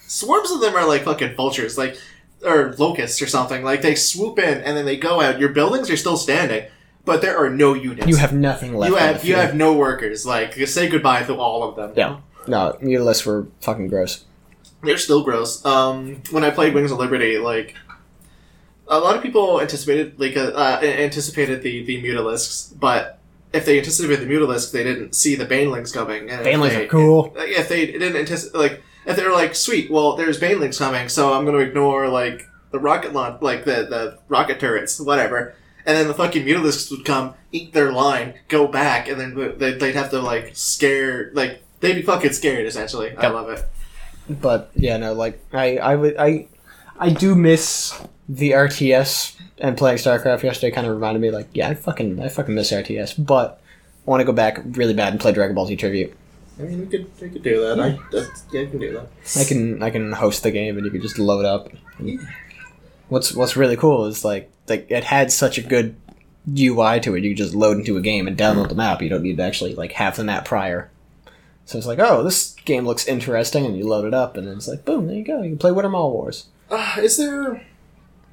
[0.07, 1.97] Swarms of them are like fucking vultures, like.
[2.43, 3.63] Or locusts or something.
[3.65, 5.39] Like, they swoop in and then they go out.
[5.41, 6.65] Your buildings are still standing,
[7.03, 8.07] but there are no units.
[8.07, 8.89] You have nothing left.
[8.89, 10.25] You have the you have no workers.
[10.25, 11.91] Like you say goodbye to all of them.
[11.97, 12.21] Yeah.
[12.47, 14.23] No, mutalisks were fucking gross.
[14.83, 15.63] They're still gross.
[15.65, 17.75] Um, when I played Wings of Liberty, like
[18.87, 23.19] a lot of people anticipated like uh, uh, anticipated the the mutalisks, but
[23.51, 26.29] if they anticipated the Mutalisk, they didn't see the Banelings coming.
[26.29, 27.33] And if Banelings they- are cool.
[27.35, 31.09] like, if they didn't anticipate, like, if they were like, sweet, well, there's Banelings coming,
[31.09, 35.55] so I'm going to ignore, like, the rocket launch, like, the, the rocket turrets, whatever.
[35.83, 39.79] And then the fucking Mutalisks would come, eat their line, go back, and then they'd,
[39.79, 43.17] they'd have to, like, scare, like, they'd be fucking scared, essentially.
[43.17, 43.65] I love it.
[44.29, 46.47] But yeah, no, like I, I would, I,
[46.99, 50.71] I do miss the RTS and playing StarCraft yesterday.
[50.71, 53.61] Kind of reminded me, like, yeah, I fucking, I fucking miss RTS, but
[54.05, 56.15] I want to go back really bad and play Dragon Ball Z tribute.
[56.59, 57.79] I mean, we could, we could do that.
[57.79, 59.07] I, that's, yeah, you can do that.
[59.39, 61.69] I can, I can host the game and you can just load up.
[61.99, 62.17] Yeah.
[63.07, 65.95] What's, what's really cool is like, like it had such a good
[66.57, 67.23] UI to it.
[67.23, 69.01] You just load into a game and download the map.
[69.01, 70.91] You don't need to actually like have the map prior.
[71.69, 74.57] So it's like, oh, this game looks interesting, and you load it up, and then
[74.57, 75.43] it's like, boom, there you go.
[75.43, 77.61] You can play Wintermaul Wars Uh, is there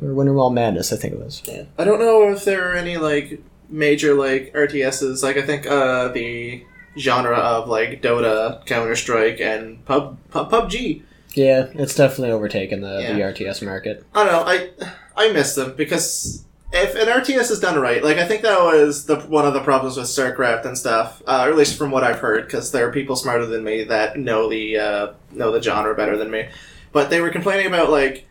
[0.01, 1.43] or Wintermaul Madness, I think it was.
[1.45, 1.65] Yeah.
[1.77, 5.23] I don't know if there are any like major like RTSs.
[5.23, 6.65] Like I think uh, the
[6.99, 11.03] genre of like Dota, Counter Strike, and Pub, Pub PUBG.
[11.35, 14.03] Yeah, it's definitely overtaken the, the RTS market.
[14.15, 14.51] I don't know.
[14.51, 14.71] I
[15.15, 19.07] I miss them because if an RTS is done right, like I think that was
[19.07, 22.05] the one of the problems with StarCraft and stuff, uh, or at least from what
[22.05, 25.63] I've heard, because there are people smarter than me that know the uh, know the
[25.63, 26.49] genre better than me.
[26.93, 28.27] But they were complaining about like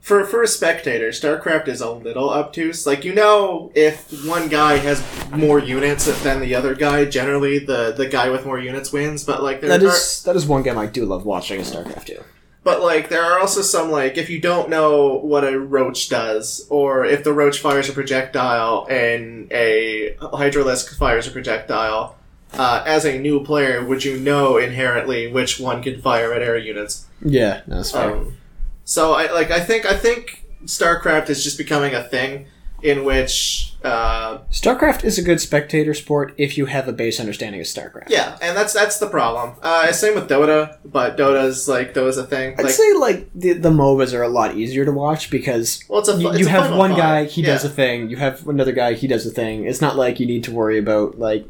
[0.00, 2.86] for for a spectator, StarCraft is a little obtuse.
[2.86, 7.92] Like you know, if one guy has more units than the other guy, generally the
[7.92, 9.24] the guy with more units wins.
[9.24, 11.72] But like there That are, is that is one game I do love watching is
[11.72, 12.22] StarCraft 2.
[12.66, 16.66] But like there are also some like if you don't know what a roach does,
[16.68, 22.16] or if the roach fires a projectile and a hydralisk fires a projectile,
[22.54, 26.58] uh, as a new player, would you know inherently which one can fire at air
[26.58, 27.06] units?
[27.24, 28.16] Yeah, no, that's fair.
[28.16, 28.36] Um,
[28.84, 32.46] so I like I think I think StarCraft is just becoming a thing
[32.82, 37.60] in which uh, StarCraft is a good spectator sport if you have a base understanding
[37.60, 38.08] of StarCraft.
[38.10, 39.54] yeah, and that's that's the problem.
[39.62, 42.54] Uh, same with Dota, but Dota's like Dota's a thing.
[42.58, 46.00] I'd Like, say like the, the MOBAs are a lot easier to watch because well,
[46.00, 47.48] it's a you, it's you have one guy, he Yeah.
[47.48, 48.10] does a thing.
[48.10, 49.64] You have another guy, he does a thing.
[49.64, 51.46] It's not like you need to worry about like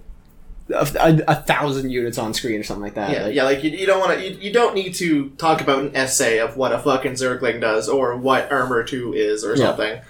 [0.69, 3.11] a, a, a thousand units on screen or something like that.
[3.13, 4.29] Yeah, Like, yeah, like you, you don't want to.
[4.29, 7.89] You, you don't need to talk about an essay of what a fucking Zergling does
[7.89, 9.67] or what Armor Two is or Yeah.
[9.67, 10.01] something.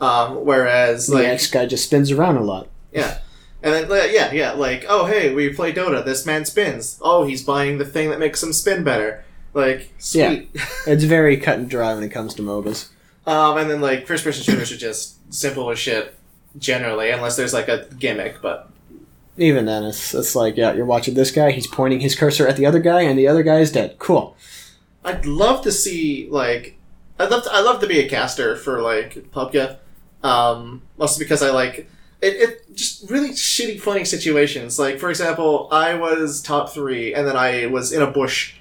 [0.00, 2.68] Um, whereas, the like, next guy just spins around a lot.
[2.92, 3.18] yeah,
[3.62, 6.04] and then yeah, yeah, like, oh hey, we play Dota.
[6.04, 6.98] This man spins.
[7.02, 9.24] Oh, he's buying the thing that makes him spin better.
[9.52, 10.48] Like, sweet.
[10.86, 12.88] It's very cut and dry when it comes to MOBAs.
[13.26, 16.14] um, and then like first person shooters are just simple as shit
[16.56, 18.40] generally, unless there's like a gimmick.
[18.40, 18.70] But
[19.36, 21.50] Even then, it's it's like yeah, you're watching this guy.
[21.50, 23.98] He's pointing his cursor at the other guy, and the other guy is dead.
[23.98, 24.34] Cool.
[25.04, 26.76] I'd love to see like
[27.18, 29.76] I'd love to, I'd love to be a caster for like PUBG.
[30.22, 31.88] Um, mostly because I like
[32.20, 32.76] it, it.
[32.76, 34.78] Just really shitty, funny situations.
[34.78, 38.54] Like for example, I was top three, and then I was in a bush,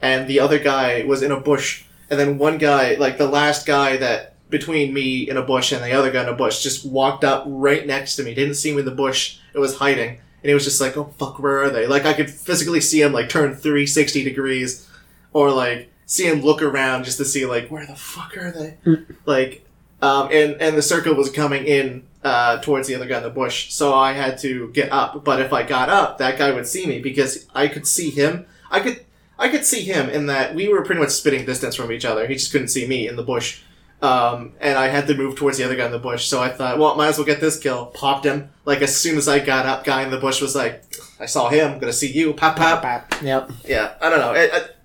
[0.00, 3.66] and the other guy was in a bush, and then one guy, like the last
[3.66, 6.84] guy that between me in a bush and the other guy in a bush, just
[6.86, 8.34] walked up right next to me.
[8.34, 9.38] Didn't see me in the bush.
[9.54, 10.08] It was hiding,
[10.42, 13.02] and he was just like, "Oh fuck, where are they?" Like I could physically see
[13.02, 14.88] him like turn three sixty degrees
[15.34, 18.76] or like see him look around just to see like where the fuck are they
[18.86, 19.16] Mm.
[19.26, 19.66] like
[20.02, 23.30] um, and and the circle was coming in uh, towards the other guy in the
[23.30, 26.66] bush so i had to get up but if i got up that guy would
[26.66, 29.04] see me because i could see him i could
[29.38, 32.26] i could see him in that we were pretty much spitting distance from each other
[32.26, 33.62] he just couldn't see me in the bush
[34.02, 36.48] um, and I had to move towards the other guy in the bush, so I
[36.48, 37.86] thought, well, might as well get this kill.
[37.86, 38.50] Popped him.
[38.64, 40.82] Like as soon as I got up, guy in the bush was like,
[41.20, 41.78] "I saw him.
[41.78, 42.82] gonna see you." Pop, pop.
[43.22, 43.52] Yep.
[43.64, 44.34] Yeah, I don't know.
[44.34, 44.76] It, it,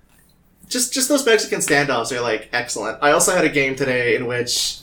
[0.68, 2.98] just just those Mexican standoffs are like excellent.
[3.02, 4.78] I also had a game today in which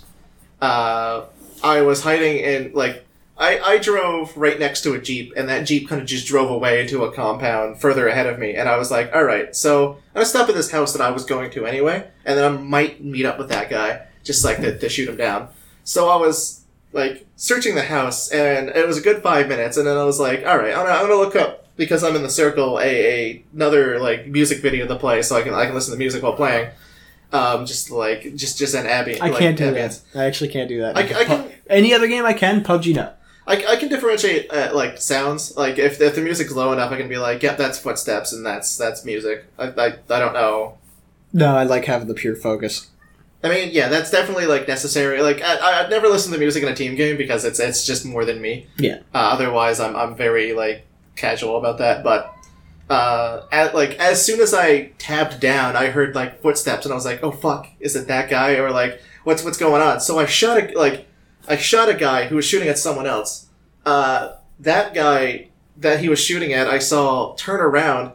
[0.65, 1.25] uh,
[1.63, 3.05] I was hiding in like
[3.37, 6.49] I, I drove right next to a jeep, and that jeep kind of just drove
[6.49, 9.93] away into a compound further ahead of me, and I was like, all right, so
[9.93, 12.57] I'm gonna stop at this house that I was going to anyway, and then I
[12.57, 15.49] might meet up with that guy just like to, to shoot him down.
[15.83, 19.85] So I was like searching the house, and it was a good five minutes, and
[19.85, 22.23] then I was like, all right, I'm gonna, I'm gonna look up because I'm in
[22.23, 25.75] the circle a, a another like music video to play, so I can I can
[25.75, 26.69] listen to music while playing.
[27.35, 29.21] Um, just like just just an ambient.
[29.21, 30.01] I like, can't do ambience.
[30.13, 30.19] that.
[30.21, 30.97] I actually can't do that.
[30.97, 32.63] I, I can Any other game I can.
[32.63, 33.11] PUBG no.
[33.47, 35.55] I, I can differentiate uh, like sounds.
[35.55, 38.45] Like if, if the music's low enough, I can be like, yep, that's footsteps and
[38.45, 39.45] that's that's music.
[39.59, 40.77] I, I, I don't know.
[41.33, 42.89] No, I like having the pure focus.
[43.43, 45.21] I mean, yeah, that's definitely like necessary.
[45.21, 47.85] Like I, I- I'd never listen to music in a team game because it's it's
[47.85, 48.65] just more than me.
[48.77, 48.99] Yeah.
[49.13, 52.03] Uh, otherwise, I'm I'm very like casual about that.
[52.03, 52.33] But
[52.89, 56.95] uh, at, like as soon as I tabbed down, I heard like footsteps and I
[56.95, 59.99] was like, oh fuck, is it that guy or like what's what's going on?
[59.99, 61.07] So I shot a like
[61.47, 63.47] I shot a guy who was shooting at someone else.
[63.85, 68.13] Uh, that guy that he was shooting at, I saw turn around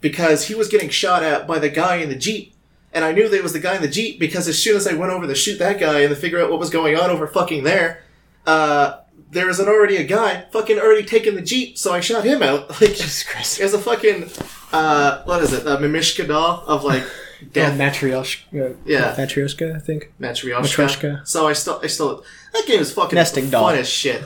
[0.00, 2.54] because he was getting shot at by the guy in the jeep.
[2.92, 4.86] And I knew that it was the guy in the jeep because as soon as
[4.86, 7.10] I went over to shoot that guy and to figure out what was going on
[7.10, 8.02] over fucking there,
[8.46, 12.24] uh, there was an already a guy fucking already taking the jeep, so I shot
[12.24, 12.68] him out.
[12.80, 13.58] Like Jesus Christ.
[13.58, 14.30] there's a fucking
[14.72, 15.66] uh, what is it?
[15.66, 17.04] A Mimishka doll of like
[17.40, 18.76] Oh, Matryoshka.
[18.84, 19.14] Yeah.
[19.16, 20.12] Matryoshka, I think.
[20.20, 20.60] Matryoshka.
[20.60, 21.28] Matryoshka.
[21.28, 23.68] So I still, I still, that game is fucking Nesting fun doll.
[23.70, 24.24] as shit.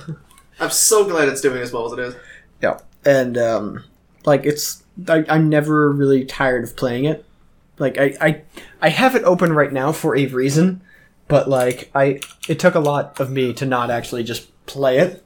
[0.58, 2.14] I'm so glad it's doing as well as it is.
[2.62, 2.78] Yeah.
[3.04, 3.84] And, um,
[4.24, 4.82] like, it's.
[5.08, 7.24] I, I'm never really tired of playing it.
[7.78, 8.42] Like, I, I,
[8.80, 10.80] I have it open right now for a reason,
[11.28, 12.20] but, like, I.
[12.48, 15.24] It took a lot of me to not actually just play it.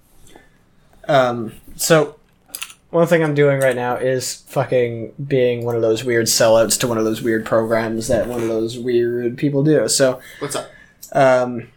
[1.09, 2.17] Um, so.
[2.91, 6.87] One thing I'm doing right now is fucking being one of those weird sellouts to
[6.87, 9.87] one of those weird programs that one of those weird people do.
[9.89, 10.71] So, What's up?
[11.13, 11.69] um,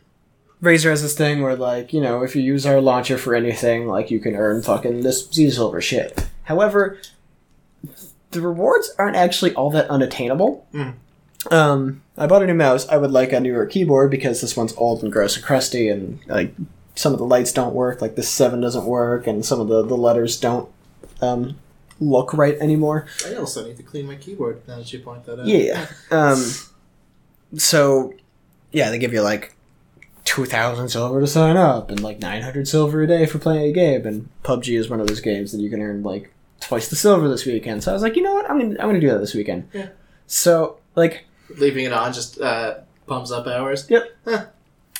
[0.61, 3.87] Razer has this thing where, like, you know, if you use our launcher for anything,
[3.87, 6.27] like, you can earn fucking this Z Silver shit.
[6.43, 6.99] However,
[8.31, 10.67] the rewards aren't actually all that unattainable.
[10.73, 10.93] Mm.
[11.51, 12.87] Um, I bought a new mouse.
[12.87, 16.19] I would like a newer keyboard because this one's old and gross and crusty, and,
[16.27, 16.53] like,
[16.99, 18.01] some of the lights don't work.
[18.01, 20.69] Like, the 7 doesn't work, and some of the, the letters don't,
[21.21, 21.57] um,
[22.01, 23.05] look right anymore.
[23.25, 25.45] I also need to clean my keyboard now that you point that out.
[25.45, 25.87] Yeah.
[26.11, 26.43] Um,
[27.55, 28.13] so,
[28.71, 29.55] yeah, they give you like
[30.25, 34.05] 2,000 silver to sign up and like 900 silver a day for playing a game.
[34.05, 37.29] And PUBG is one of those games that you can earn like twice the silver
[37.29, 37.83] this weekend.
[37.83, 38.49] So I was like, you know what?
[38.49, 39.69] I'm going to I'm gonna do that this weekend.
[39.73, 39.89] Yeah.
[40.27, 41.25] So, like,
[41.57, 42.75] Leaving it on just uh,
[43.07, 43.89] pumps up hours.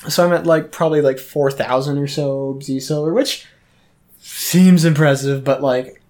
[0.08, 3.46] So I'm at like probably like 4,000 or so Z silver, which
[4.18, 6.00] seems impressive, but like,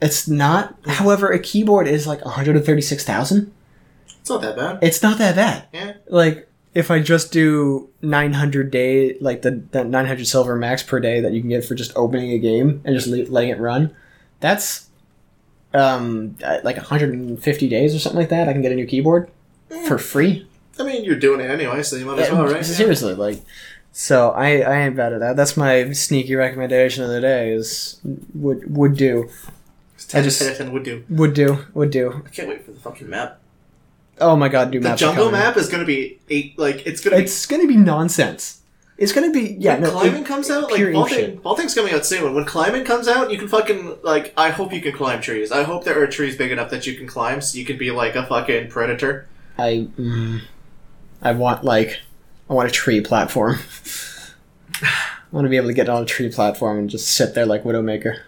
[0.00, 0.76] it's not.
[0.86, 3.52] However, a keyboard is like 136,000.
[4.20, 4.78] It's not that bad.
[4.82, 5.66] It's not that bad.
[5.72, 5.94] Yeah.
[6.08, 11.20] Like if I just do 900 day, like the that 900 silver max per day
[11.20, 13.94] that you can get for just opening a game and just le- letting it run,
[14.40, 14.88] that's
[15.74, 18.48] um like 150 days or something like that.
[18.48, 19.30] I can get a new keyboard
[19.86, 20.46] for free.
[20.78, 22.64] I mean, you're doing it anyway, so you might as well, right?
[22.64, 23.38] Seriously, like.
[23.94, 25.36] So I, I ain't bad at that.
[25.36, 27.52] That's my sneaky recommendation of the day.
[27.52, 28.00] Is
[28.34, 29.28] would would do
[30.08, 30.20] Yeah.
[30.20, 31.04] I just- Ten would do.
[31.10, 32.22] would do would do.
[32.24, 33.38] I can't wait for the fucking map.
[34.18, 36.58] Oh my god, do The maps are jungle map is going to be eight.
[36.58, 37.24] Like it's going to be.
[37.24, 38.60] It's gonna be nonsense.
[38.98, 39.72] It's gonna be yeah.
[39.74, 41.40] when No, climbing it- comes out, like pure vaulting, shit.
[41.40, 42.32] vaulting's coming out soon.
[42.34, 44.32] When climbing comes out, you can fucking like.
[44.38, 45.50] I hope you can climb trees.
[45.52, 47.90] I hope there are trees big enough that you can climb, so you can be
[47.90, 49.26] like a fucking predator.
[49.58, 50.40] I mm,
[51.22, 52.00] I want like
[52.50, 53.58] I want a tree platform.
[54.82, 54.88] I
[55.30, 57.62] want to be able to get on a tree platform and just sit there like
[57.62, 58.20] Widowmaker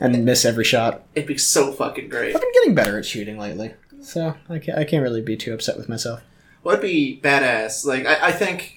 [0.00, 1.02] and miss every shot.
[1.14, 2.34] It'd be so fucking great.
[2.34, 5.54] I've been getting better at shooting lately, so I can't, I can't really be too
[5.54, 6.22] upset with myself.
[6.62, 7.84] What would be badass.
[7.84, 8.74] Like I, I think.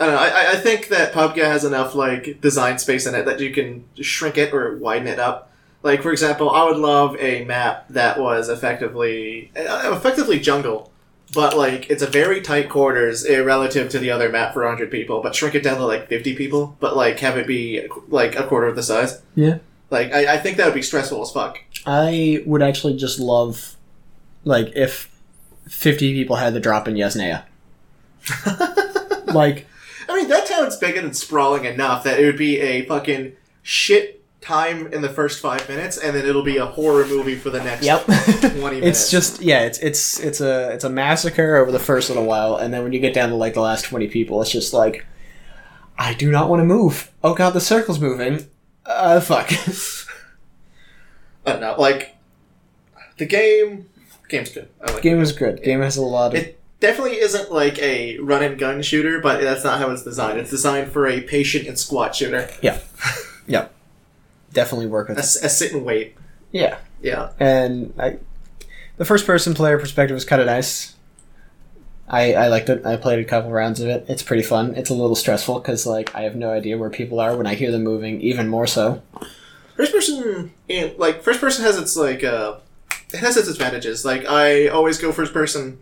[0.00, 0.20] I don't know.
[0.22, 3.84] I, I think that PUBG has enough like design space in it that you can
[4.00, 5.52] shrink it or widen it up.
[5.82, 10.91] Like for example, I would love a map that was effectively uh, effectively jungle,
[11.32, 14.90] but like it's a very tight quarters uh, relative to the other map for 100
[14.90, 15.20] people.
[15.20, 18.46] But shrink it down to like 50 people, but like have it be like a
[18.46, 19.22] quarter of the size.
[19.34, 19.58] Yeah.
[19.90, 21.58] Like I, I think that would be stressful as fuck.
[21.86, 23.76] I would actually just love
[24.44, 25.14] like if
[25.68, 27.44] fifty people had to drop in Yasnaya.
[29.26, 29.66] like
[30.08, 34.21] I mean, that town's big and sprawling enough that it would be a fucking shit
[34.42, 37.62] time in the first five minutes, and then it'll be a horror movie for the
[37.62, 38.04] next Yep.
[38.04, 38.20] twenty
[38.80, 38.86] minutes.
[39.02, 42.56] it's just yeah, it's it's it's a it's a massacre over the first little while,
[42.56, 45.06] and then when you get down to like the last twenty people, it's just like
[45.98, 47.10] I do not want to move.
[47.22, 48.46] Oh god, the circle's moving.
[48.84, 49.50] Uh, fuck.
[51.46, 52.16] I don't know, like
[53.18, 53.88] the game.
[54.28, 54.68] Game's good.
[54.86, 55.22] I like Game it.
[55.22, 55.62] is good.
[55.62, 59.40] Game has a lot of It definitely isn't like a run and gun shooter, but
[59.42, 60.38] that's not how it's designed.
[60.38, 62.48] It's designed for a patient and squat shooter.
[64.52, 65.18] definitely work A, with.
[65.20, 66.16] s- a sit and wait.
[66.50, 67.30] Yeah, Yeah.
[67.40, 68.18] and I
[68.98, 70.94] the first person player perspective was kind of nice.
[72.08, 72.84] I, I liked it.
[72.84, 74.04] I played a couple rounds of it.
[74.08, 74.74] It's pretty fun.
[74.74, 77.54] It's a little stressful because like I have no idea where people are when I
[77.54, 78.20] hear them moving.
[78.20, 79.02] Even more so.
[79.76, 82.56] First person, in, like first person has its like uh,
[83.14, 84.04] it has its advantages.
[84.04, 85.78] Like I always go first person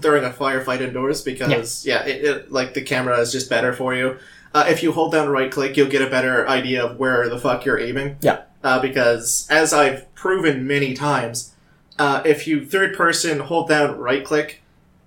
[0.00, 3.94] during a firefight indoors because yeah, it, it, like the camera is just better for
[3.94, 4.16] you.
[4.54, 7.38] Uh, if you hold down right click, you'll get a better idea of where the
[7.38, 8.16] fuck you're aiming.
[8.20, 8.42] Yeah.
[8.64, 11.54] Uh, because as I've proven many times,
[11.98, 14.62] uh, if you third person hold down right click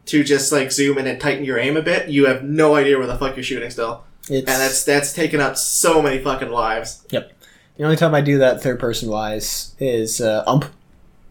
[0.06, 2.98] to just like zoom in and tighten your aim a bit, you have no idea
[2.98, 6.50] where the fuck you're shooting still, It's and that's that's taken up so many fucking
[6.50, 7.06] lives.
[7.12, 7.32] Yep.
[7.78, 10.66] The only time I do that third person wise is uh, ump,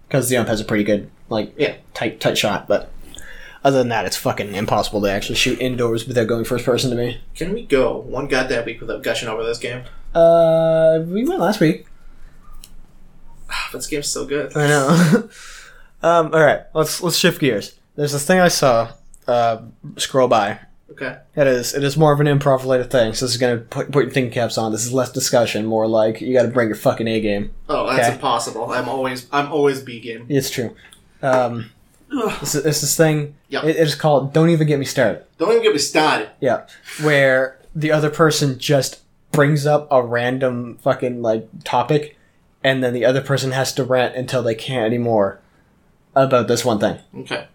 [0.09, 1.77] because the ump has a pretty good like Yeah.
[1.95, 2.69] tight tight shot.
[2.69, 2.91] But
[3.63, 6.97] other than that, it's fucking impossible to actually shoot indoors without going first person to
[6.97, 7.21] me.
[7.35, 9.85] Can we go one goddamn week without gushing over this game?
[10.15, 11.87] Uh, we went last week.
[13.73, 14.57] this game's so good.
[14.57, 15.29] I know.
[16.03, 17.77] um, all right, let's let's shift gears.
[17.97, 18.93] There's this thing I saw
[19.27, 19.63] uh,
[19.97, 20.61] scroll by.
[20.91, 21.19] Okay.
[21.37, 23.15] It is it is more of an improv related thing.
[23.15, 24.73] So this is gonna put, put your thinking caps on.
[24.73, 27.53] This is less discussion, more like you got to bring your fucking A game.
[27.69, 28.15] Oh, that's Okay.
[28.15, 28.71] impossible.
[28.73, 30.27] I'm always I'm always B game.
[30.29, 30.75] It's true.
[31.23, 31.71] Um,
[32.11, 33.37] this is this, thing.
[33.49, 33.65] Yeah.
[33.65, 36.31] It, it is called "Don't Even Get Me Started." Don't even get me started.
[36.41, 36.67] Yeah,
[37.03, 39.01] where the other person just
[39.33, 42.17] brings up a random fucking like topic,
[42.65, 45.41] and then the other person has to rant until they can't anymore
[46.15, 46.99] about this one thing.
[47.15, 47.47] Okay.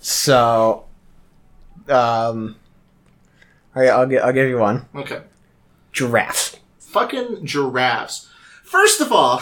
[0.00, 0.84] So,
[1.88, 2.56] um,
[3.74, 4.86] all right, I'll gi- I'll give you one.
[4.94, 5.22] Okay.
[5.92, 6.56] Giraffes.
[6.78, 8.28] Fucking giraffes.
[8.64, 9.40] First of all,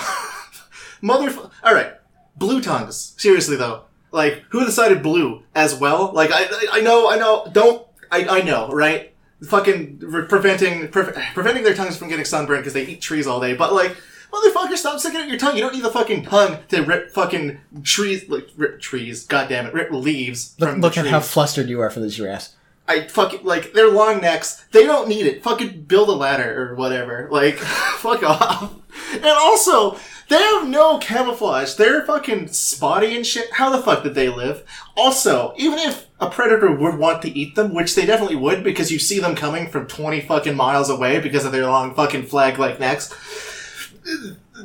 [1.03, 1.35] mother.
[1.65, 1.95] All right,
[2.37, 3.15] blue tongues.
[3.17, 6.13] Seriously though, like who decided blue as well?
[6.13, 7.47] Like I, I- I know, I know.
[7.53, 8.27] Don't I?
[8.27, 9.13] I know, right?
[9.47, 13.41] Fucking re- preventing pre- preventing their tongues from getting sunburned because they eat trees all
[13.41, 13.55] day.
[13.55, 13.97] But like,
[14.31, 15.57] motherfucker, stop sticking out your tongue.
[15.57, 19.25] You don't need the fucking tongue to rip fucking trees, like rip trees.
[19.27, 22.55] God damn it, rip leaves Look, look at how flustered you are for the giraffes.
[22.91, 24.65] I fucking like their long necks.
[24.73, 25.45] They don't need it.
[25.45, 27.29] Fucking build a ladder or whatever.
[27.31, 28.75] Like, fuck off.
[29.13, 29.97] And also,
[30.29, 31.75] they have no camouflage.
[31.75, 33.53] They're fucking spotty and shit.
[33.53, 34.65] How the fuck did they live?
[34.97, 38.91] Also, even if a predator would want to eat them, which they definitely would, because
[38.91, 42.81] you see them coming from twenty fucking miles away because of their long fucking flag-like
[42.81, 43.15] necks.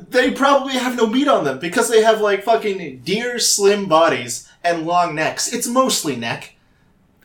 [0.09, 4.49] They probably have no meat on them because they have like fucking deer slim bodies
[4.63, 5.53] and long necks.
[5.53, 6.54] It's mostly neck.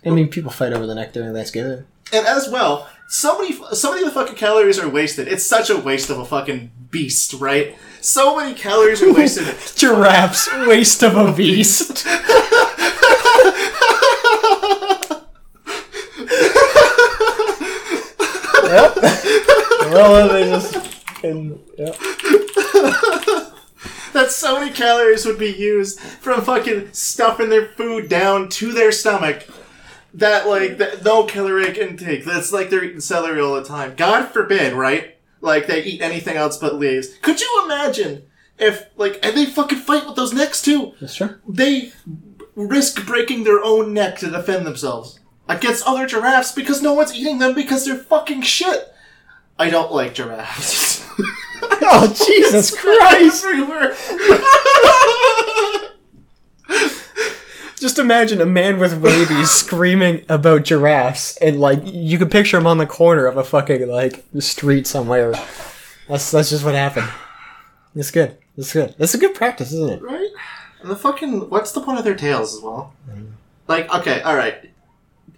[0.05, 1.85] I mean, people fight over the neck during Thanksgiving.
[2.13, 5.29] And as well, so many, so many of the fucking calories are wasted.
[5.29, 7.77] It's such a waste of a fucking beast, right?
[8.01, 9.47] So many calories are wasted.
[9.77, 12.07] Giraffes, waste of a beast.
[18.65, 18.97] yep.
[19.93, 20.75] Well, they just.
[20.77, 21.97] fucking- yep.
[24.13, 28.93] that so many calories would be used from fucking stuffing their food down to their
[28.93, 29.47] stomach.
[30.15, 32.25] That like that no caloric intake.
[32.25, 33.95] That's like they're eating celery all the time.
[33.97, 35.17] God forbid, right?
[35.41, 37.17] Like they eat anything else but leaves.
[37.23, 38.25] Could you imagine
[38.59, 40.95] if like and they fucking fight with those necks too?
[41.01, 41.37] That's true.
[41.49, 41.93] they
[42.57, 47.39] risk breaking their own neck to defend themselves against other giraffes because no one's eating
[47.39, 48.93] them because they're fucking shit.
[49.59, 51.07] I don't like giraffes.
[51.93, 53.45] Oh, Jesus Christ!
[57.81, 57.89] Everywhere.
[57.89, 62.67] Just imagine a man with rabies screaming about giraffes, and like you could picture him
[62.67, 65.33] on the corner of a fucking like street somewhere.
[66.09, 67.09] That's that's just what happened.
[67.95, 68.37] It's good.
[68.57, 68.95] It's good.
[68.99, 70.03] It's a good practice, isn't it?
[70.03, 70.29] right?
[70.83, 72.93] And the fucking what's the point of their tails as well?
[73.11, 73.27] Mm-hmm.
[73.69, 74.71] Like, okay, all right.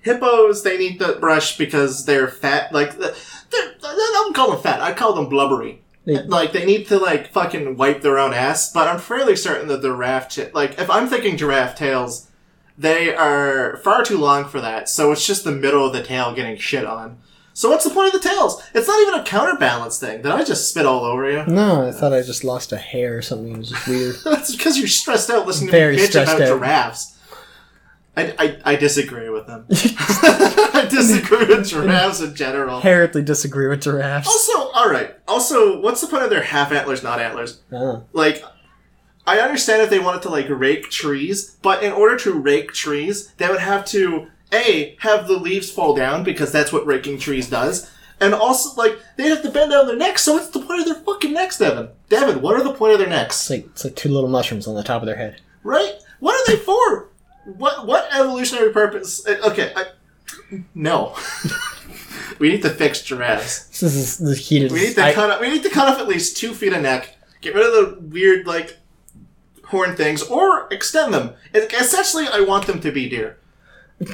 [0.02, 2.72] Hippos, they need to brush because they're fat.
[2.72, 3.12] Like, they're,
[3.52, 4.80] I don't call them fat.
[4.80, 5.78] I call them blubbery.
[6.04, 8.72] They- Like, they need to like fucking wipe their own ass.
[8.72, 12.28] But I'm fairly certain that the giraffe, chi- like, if I'm thinking giraffe tails,
[12.82, 14.88] they are far too long for that.
[14.88, 17.18] So it's just the middle of the tail getting shit on.
[17.54, 18.62] So what's the point of the tails?
[18.74, 20.22] It's not even a counterbalance thing.
[20.22, 21.44] Did I just spit all over you?
[21.46, 23.54] No, I thought I just lost a hair or something.
[23.54, 24.16] It was just weird.
[24.24, 26.48] That's because you're stressed out listening Very to me bitch about out.
[26.48, 27.18] giraffes.
[28.16, 29.66] I, I, I disagree with them.
[29.70, 32.76] I disagree with giraffes in general.
[32.76, 34.28] Inherently disagree with giraffes.
[34.28, 35.16] Also, alright.
[35.28, 37.60] Also, what's the point of their half antlers, not antlers?
[37.70, 38.04] Oh.
[38.12, 38.42] Like,
[39.26, 43.28] I understand if they wanted to, like, rake trees, but in order to rake trees,
[43.36, 47.48] they would have to, A, have the leaves fall down, because that's what raking trees
[47.48, 47.88] does,
[48.20, 50.86] and also, like, they'd have to bend down their necks, so what's the point of
[50.86, 51.88] their fucking necks, Devin?
[52.08, 53.40] Devin, what are the point of their necks?
[53.42, 55.40] It's like it's like two little mushrooms on the top of their head.
[55.62, 55.94] Right?
[56.20, 57.08] What are they for?
[57.56, 59.26] What what evolutionary purpose?
[59.26, 59.86] uh, Okay, I,
[60.74, 61.16] no.
[62.38, 63.66] we need to fix giraffes.
[63.80, 64.70] This is the heated.
[64.72, 65.30] We need to I- cut.
[65.30, 67.16] Off, we need to cut off at least two feet of neck.
[67.40, 68.78] Get rid of the weird like
[69.72, 71.32] horn things, or extend them.
[71.52, 73.38] Essentially, I want them to be deer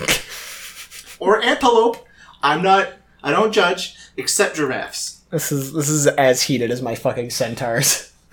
[1.21, 2.07] or antelope.
[2.43, 2.95] I'm not.
[3.23, 5.21] I don't judge, except giraffes.
[5.31, 8.13] This is this is as heated as my fucking centaurs.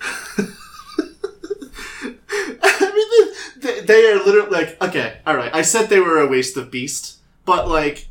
[2.62, 5.54] I mean, they, they are literally like, okay, all right.
[5.54, 8.08] I said they were a waste of beast, but like,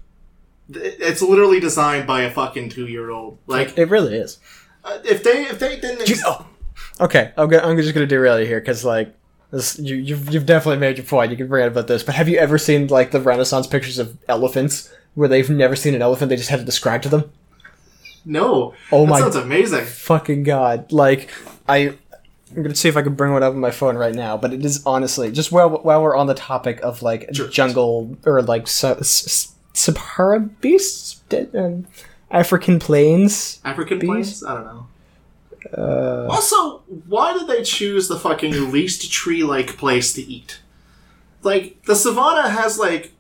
[0.70, 3.38] it's literally designed by a fucking two year old.
[3.47, 4.39] Like, It really is.
[4.84, 6.45] uh, if they if they didn't, ex- Oh.
[7.00, 9.14] Okay, I'm, gonna, I'm just gonna derail you here because like
[9.52, 11.32] this, you, you've you've definitely made your point.
[11.32, 14.18] You can rant about this, but have you ever seen like the Renaissance pictures of
[14.30, 16.30] elephants where they've never seen an elephant?
[16.30, 17.32] They just had to describe to them.
[18.26, 18.74] no.
[18.91, 19.86] Oh that my- sounds amazing.
[19.86, 20.91] Fucking god!
[20.91, 21.30] Like
[21.68, 21.96] I,
[22.56, 24.38] I'm gonna see if I can bring one up on my phone right now.
[24.38, 27.48] But it is honestly just while while we're on the topic of like Sure.
[27.50, 31.22] jungle or like su- s- s- Sahara beasts.
[31.54, 31.88] Um,
[32.32, 33.60] African plains.
[33.66, 34.08] African Bees?
[34.10, 34.43] plains?
[34.46, 34.88] I don't know.
[35.78, 40.59] Uh, Also, why did they choose the fucking least tree-like place to eat?
[41.43, 43.11] Like the savannah has like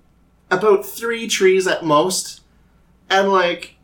[0.51, 2.41] about three trees at most,
[3.09, 3.75] and like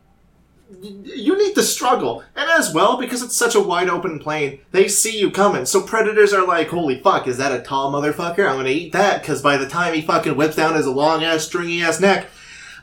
[0.82, 2.24] you need to struggle.
[2.34, 5.66] And as well, because it's such a wide open plain, they see you coming.
[5.66, 8.48] So predators are like, "Holy fuck, is that a tall motherfucker?
[8.48, 11.44] I'm gonna eat that." Because by the time he fucking whips down his long ass,
[11.44, 12.28] stringy ass neck,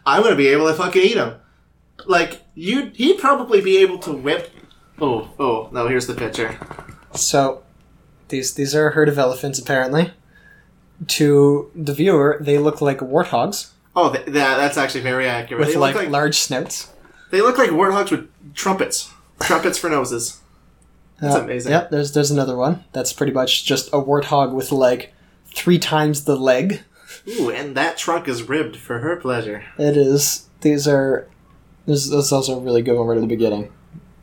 [0.06, 1.34] I'm gonna be able to fucking eat him.
[2.06, 4.52] Like you, he'd probably be able to whip.
[5.02, 5.88] Oh, oh, no!
[5.88, 6.58] Here's the picture.
[7.14, 7.64] so
[8.30, 10.12] these these are a herd of elephants apparently.
[11.08, 15.60] To the viewer, they look like warthogs Oh, th- that, that's actually very accurate.
[15.60, 16.92] with they like, look like large snouts.
[17.32, 20.42] they look like warthogs with trumpets, trumpets for noses.
[21.22, 21.72] That's Uh, amazing.
[21.72, 22.84] Yep, there's there's another one.
[22.92, 25.14] That's pretty much just a warthog with like
[25.56, 26.82] three times the leg.
[27.40, 29.64] Ooh, and that trunk is ribbed for her pleasure.
[29.78, 30.48] It is.
[30.62, 31.28] These are.
[31.86, 33.72] There's, there's also a really good one right at the beginning.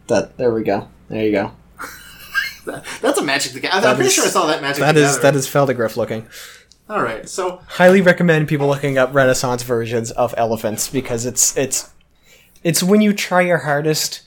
[0.08, 0.88] That there we go.
[1.08, 1.52] There you go.
[2.66, 3.52] That, that's a magic.
[3.60, 4.80] The I'm pretty is- sure I saw that magic.
[4.80, 5.34] That is Gathering.
[5.36, 6.26] is Phelddagrif looking.
[6.88, 7.28] All right.
[7.28, 11.90] So Highly recommend people looking up Renaissance versions of elephants because it's it's
[12.62, 14.22] it's when you try your hardest.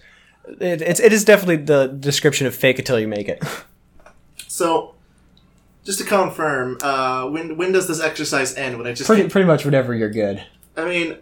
[0.60, 3.44] It, it's it is definitely the description of fake until you make it.
[4.48, 4.96] so.
[5.86, 8.78] Just to confirm, uh, when when does this exercise end?
[8.78, 10.44] When I just Pretty pretty much whenever you're good.
[10.78, 11.16] I mean,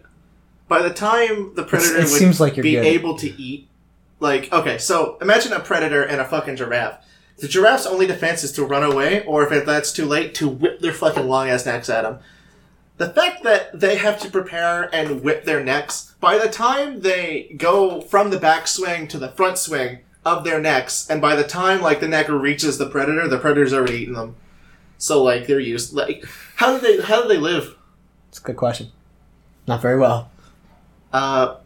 [0.66, 2.84] by the time the predator it would seems like you're be good.
[2.84, 3.67] able to eat,
[4.20, 7.04] like, okay, so imagine a predator and a fucking giraffe.
[7.38, 10.80] The giraffe's only defense is to run away, or if that's too late, to whip
[10.80, 12.18] their fucking long ass necks at them.
[12.96, 17.54] The fact that they have to prepare and whip their necks, by the time they
[17.56, 21.80] go from the backswing to the front swing of their necks, and by the time
[21.80, 24.34] like the neck reaches the predator, the predator's already eaten them.
[24.98, 25.92] So like they're used.
[25.92, 26.24] Like
[26.56, 27.76] how do they how do they live?
[28.30, 28.90] It's a good question.
[29.68, 30.30] Not very well.
[31.12, 31.56] Uh,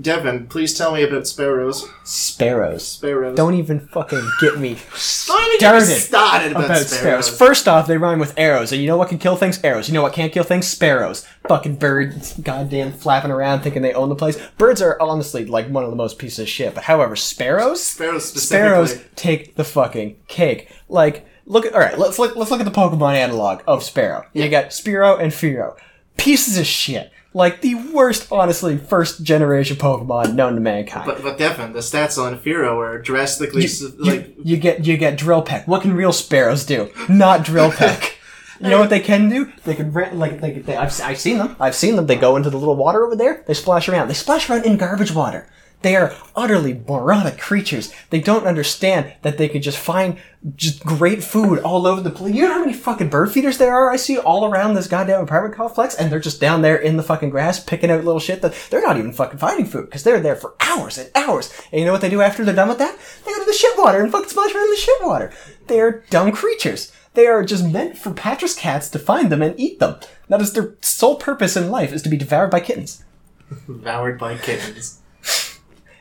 [0.00, 1.88] Devin, please tell me about sparrows.
[2.04, 2.86] Sparrows.
[2.86, 3.36] Sparrows.
[3.36, 4.76] Don't even fucking get me
[5.26, 6.90] Don't even get me started started about, about sparrows.
[7.26, 7.28] sparrows.
[7.38, 9.62] First off, they rhyme with arrows, and you know what can kill things?
[9.64, 9.88] Arrows.
[9.88, 10.66] You know what can't kill things?
[10.66, 11.26] Sparrows.
[11.48, 14.38] Fucking birds, goddamn flapping around thinking they own the place.
[14.58, 16.74] Birds are honestly like one of the most pieces of shit.
[16.74, 18.68] But however, sparrows, Sparrows specifically.
[18.96, 20.70] sparrows take the fucking cake.
[20.88, 21.98] Like, look at all right.
[21.98, 22.36] Let's look.
[22.36, 24.26] Let's look at the Pokemon analog of Sparrow.
[24.32, 25.76] You got Spearow and Fearow.
[26.16, 27.11] Pieces of shit.
[27.34, 31.06] Like the worst, honestly, first generation Pokemon known to mankind.
[31.06, 34.34] But, but Devin, the stats on Fearow are drastically s- you, like.
[34.44, 35.66] you get you get drill peck.
[35.66, 36.90] What can real sparrows do?
[37.08, 38.18] Not drill peck.
[38.60, 39.50] You know what they can do?
[39.64, 41.56] They can rent like they, they I've, I've seen them.
[41.58, 42.06] I've seen them.
[42.06, 43.42] They go into the little water over there.
[43.46, 44.06] They splash around.
[44.08, 45.48] They splash around in garbage water.
[45.82, 47.92] They are utterly moronic creatures.
[48.10, 50.18] They don't understand that they could just find
[50.56, 52.34] just great food all over the place.
[52.34, 53.90] You know how many fucking bird feeders there are?
[53.90, 57.02] I see all around this goddamn apartment complex, and they're just down there in the
[57.02, 60.20] fucking grass picking out little shit that they're not even fucking finding food because they're
[60.20, 61.52] there for hours and hours.
[61.70, 62.98] And you know what they do after they're done with that?
[63.24, 65.32] They go to the shit water and fucking splash around in the shit water.
[65.66, 66.92] They are dumb creatures.
[67.14, 69.96] They are just meant for Patras cats to find them and eat them.
[70.28, 73.04] That is their sole purpose in life is to be devoured by kittens.
[73.66, 75.01] devoured by kittens.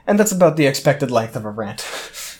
[0.08, 1.86] And that's about the expected length of a rant.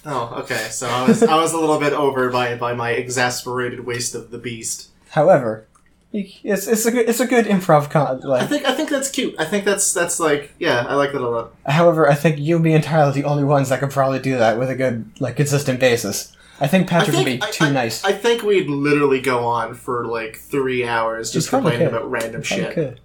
[0.06, 0.68] Oh, okay.
[0.72, 4.32] So I was I was a little bit over by by my exasperated waste of
[4.32, 4.90] the beast.
[5.10, 5.68] However,
[6.12, 8.22] it's it's a good it's a good improv con.
[8.24, 9.36] I Like, think I think that's cute.
[9.38, 11.54] I think that's that's like yeah, I like that a lot.
[11.68, 14.20] however, I think you and me and Tyler are the only ones that could probably
[14.20, 16.36] do that with a good like consistent basis.
[16.60, 18.04] I think I Patrick would be too I- nice.
[18.04, 21.96] I think we'd literally go on for like three hours just complaining could.
[21.96, 22.74] about random shit.
[22.74, 23.00] could.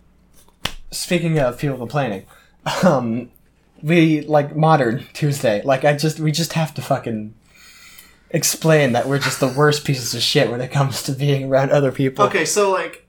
[0.90, 2.24] Speaking of people complaining,
[2.84, 3.30] um,
[3.82, 5.62] we like modern Tuesday.
[5.62, 7.34] Like I just we just have to fucking
[8.30, 11.70] explain that we're just the worst pieces of shit when it comes to being around
[11.70, 12.24] other people.
[12.26, 13.06] Okay, so like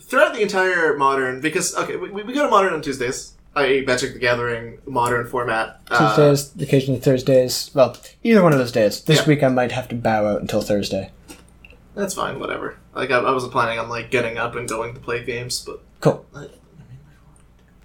[0.00, 4.14] throughout the entire modern, because okay, we, we go to modern on Tuesdays, i.e., Magic
[4.14, 5.80] the Gathering modern format.
[5.90, 7.70] Uh, Tuesdays, occasionally Thursdays.
[7.74, 9.02] Well, either one of those days.
[9.04, 9.26] This Yeah.
[9.26, 11.10] week I might have to bow out until Thursday.
[11.94, 12.76] that's fine, whatever.
[12.94, 15.80] Like I, I wasn't planning on like getting up and going to play games, but
[16.00, 16.24] Cool.
[16.34, 16.48] I-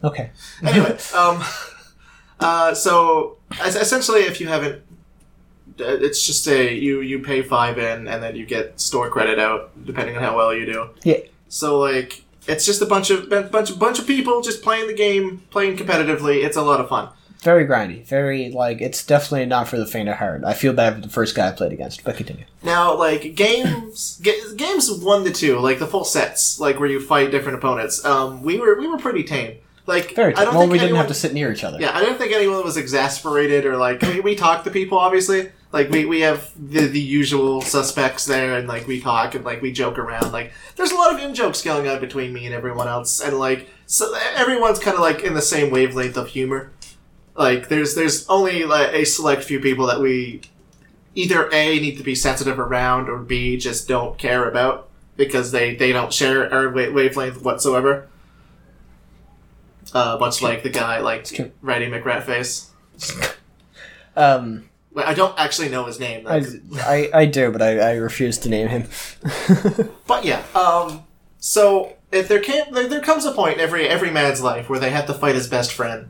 [0.03, 0.31] Okay.
[0.61, 1.41] anyway, um,
[2.39, 4.81] uh, so essentially, if you haven't,
[5.79, 9.39] uh, it's just a you you pay five in and then you get store credit
[9.39, 10.89] out depending on how well you do.
[11.03, 11.19] Yeah.
[11.49, 14.93] So like, it's just a bunch of bunch bunch bunch of people just playing the
[14.93, 16.43] game, playing competitively.
[16.43, 17.09] It's a lot of fun.
[17.43, 18.05] Very grindy.
[18.05, 20.43] Very like it's definitely not for the faint of heart.
[20.45, 22.45] I feel bad for the first guy I played against, but continue.
[22.63, 27.01] Now, like games, ga- games one to two, like the full sets, like where you
[27.01, 28.03] fight different opponents.
[28.05, 29.57] Um, we were we were pretty tame.
[29.85, 30.33] Like Very.
[30.35, 31.79] I don't well, think we didn't have to sit near each other.
[31.79, 35.51] Yeah, I don't think anyone was exasperated or like we, we talk to people obviously.
[35.73, 39.61] Like we, we have the the usual suspects there and like we talk and like
[39.61, 40.31] we joke around.
[40.31, 43.37] Like there's a lot of in jokes going on between me and everyone else and
[43.37, 46.71] like so everyone's kind of like in the same wavelength of humor.
[47.35, 50.41] Like there's there's only like a select few people that we
[51.15, 55.75] either a need to be sensitive around or b just don't care about because they
[55.75, 58.07] they don't share our wavelength whatsoever.
[59.93, 61.53] Uh, much like the guy like.
[61.61, 62.69] Ratty McRatface.
[64.15, 66.27] Um, Wait, I don't actually know his name.
[66.27, 66.45] I.
[66.79, 68.87] I, I do, but I, I refuse to name him.
[70.07, 71.03] But yeah, um,
[71.39, 74.79] so if there can there, there comes a point in every every man's life where
[74.79, 76.09] they have to fight his best friend,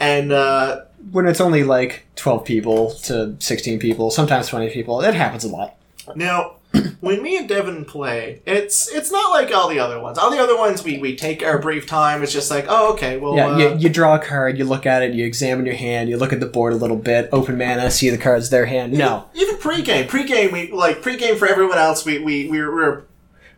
[0.00, 5.14] and uh, when it's only like 12 people to 16 people, sometimes 20 people, it
[5.14, 5.76] happens a lot.
[6.16, 6.55] now
[7.00, 10.18] when me and Devin play, it's it's not like all the other ones.
[10.18, 12.22] All the other ones we we take our brief time.
[12.22, 14.86] It's just like oh okay well Yeah, uh, you, you draw a card, you look
[14.86, 17.58] at it, you examine your hand, you look at the board a little bit, open
[17.58, 18.92] mana, see the cards their hand.
[18.92, 19.28] No.
[19.34, 23.02] even pregame pregame we like pregame for everyone else we we we're, we're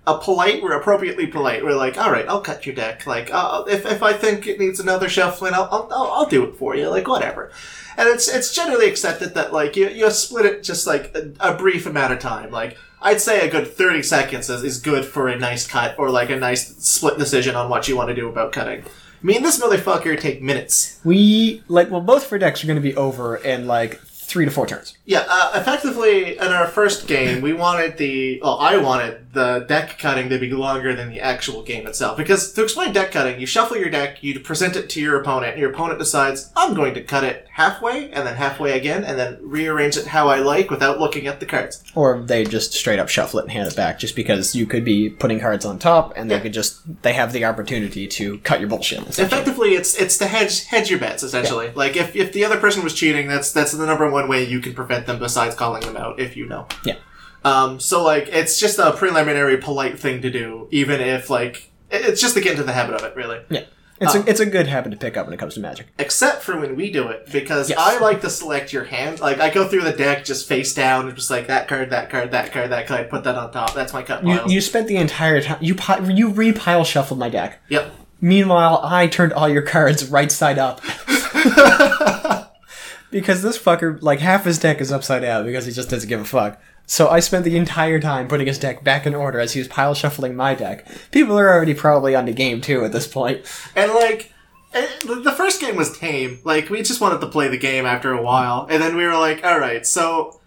[0.06, 3.62] a polite we're appropriately polite we're like all right i'll cut your deck like uh,
[3.68, 6.74] if, if i think it needs another shuffling I'll, I'll, I'll, I'll do it for
[6.74, 7.52] you like whatever
[7.98, 11.54] and it's it's generally accepted that like you, you split it just like a, a
[11.54, 15.28] brief amount of time like i'd say a good 30 seconds is, is good for
[15.28, 18.28] a nice cut or like a nice split decision on what you want to do
[18.28, 18.84] about cutting.
[19.20, 21.00] Me and this motherfucker take minutes.
[21.02, 24.44] We, like, well, both of our decks are going to be over in like three
[24.44, 24.96] to four turns.
[25.04, 28.40] Yeah, uh, effectively, in our first game, we wanted the.
[28.42, 32.16] Well, I wanted the deck cutting to be longer than the actual game itself.
[32.16, 35.52] Because to explain deck cutting, you shuffle your deck, you present it to your opponent,
[35.52, 39.18] and your opponent decides, I'm going to cut it halfway, and then halfway again, and
[39.18, 41.82] then rearrange it how I like without looking at the cards.
[41.94, 44.84] Or they just straight up shuffle it and hand it back, just because you could
[44.84, 46.40] be putting cards on top, and they Yeah.
[46.40, 49.18] could just, they have the opportunity to cut your bullshit.
[49.18, 51.70] Effectively, it's it's to hedge hedge your bets essentially.
[51.74, 54.60] Like if, if the other person was cheating, that's that's the number one way you
[54.60, 56.66] can prevent them besides calling them out if you know.
[56.84, 56.96] Yeah.
[57.44, 62.20] Um, so like it's just a preliminary polite thing to do, even if like it's
[62.20, 63.40] just to get into the habit of it, really.
[63.50, 63.64] Yeah.
[64.00, 65.88] It's, Uh, a, it's a good habit to pick up when it comes to magic.
[65.98, 67.78] Except for when we do it, because Yes.
[67.80, 69.18] I like to select your hand.
[69.18, 72.08] Like I go through the deck just face down and just like that card, that
[72.08, 73.00] card, that card, that card.
[73.00, 73.74] I put that on top.
[73.74, 75.74] That's my cut You, you spent the entire time, you,
[76.12, 77.60] you repile shuffled my deck.
[77.70, 77.92] Yep.
[78.20, 80.80] Meanwhile, I turned all your cards right side up.
[83.10, 86.20] because this fucker, like, half his deck is upside down because he just doesn't give
[86.20, 86.60] a fuck.
[86.86, 89.68] So I spent the entire time putting his deck back in order as he was
[89.68, 90.86] pile shuffling my deck.
[91.10, 93.44] People are already probably on the game too at this point.
[93.76, 94.32] And like,
[94.72, 96.40] eh, the the first game was tame.
[96.44, 99.18] Like, we just wanted to play the game after a while, and then we were
[99.18, 99.84] like, all right.
[99.84, 100.37] So,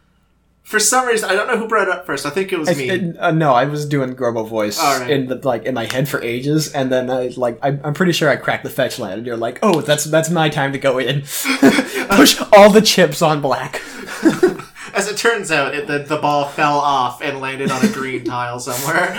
[0.64, 2.26] for some reason, I don't know who brought it up first.
[2.26, 2.90] I think it was I, me.
[2.90, 5.10] it- uh, no, I was doing Grubba voice Alright.
[5.10, 8.12] in the like in my head for ages, and then I like I, I'm pretty
[8.14, 10.80] sure I cracked the fetch land, and you're like, oh, that's that's my time to
[10.80, 11.22] go in,
[12.12, 13.82] push all the chips on black.
[14.94, 18.24] As it turns out, it, the the ball fell off and landed on a green
[18.26, 19.16] tile somewhere.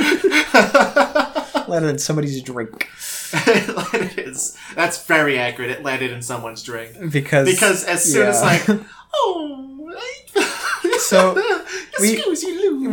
[1.66, 2.88] Landed in somebody's drink
[3.32, 4.34] It in-
[4.74, 5.70] that's very accurate.
[5.70, 8.46] It landed in someone's drink because because as soon as yeah.
[8.76, 8.80] like,
[9.14, 10.58] oh, I-
[11.02, 11.34] So,
[12.00, 12.44] we- you, lose.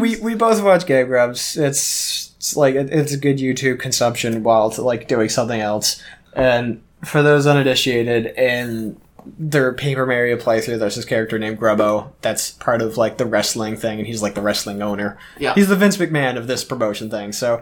[0.01, 1.55] we we both watch Game Grumps.
[1.57, 6.01] It's, it's like it- it's a good YouTube consumption while to, like doing something else.
[6.33, 8.99] And for those uninitiated, in
[9.37, 12.11] their Paper Mario playthrough, there's this character named Grubba.
[12.21, 15.17] That's part of like the wrestling thing, and he's like the wrestling owner.
[15.37, 15.53] Yeah.
[15.55, 17.31] he's the Vince McMahon of this promotion thing.
[17.31, 17.61] So.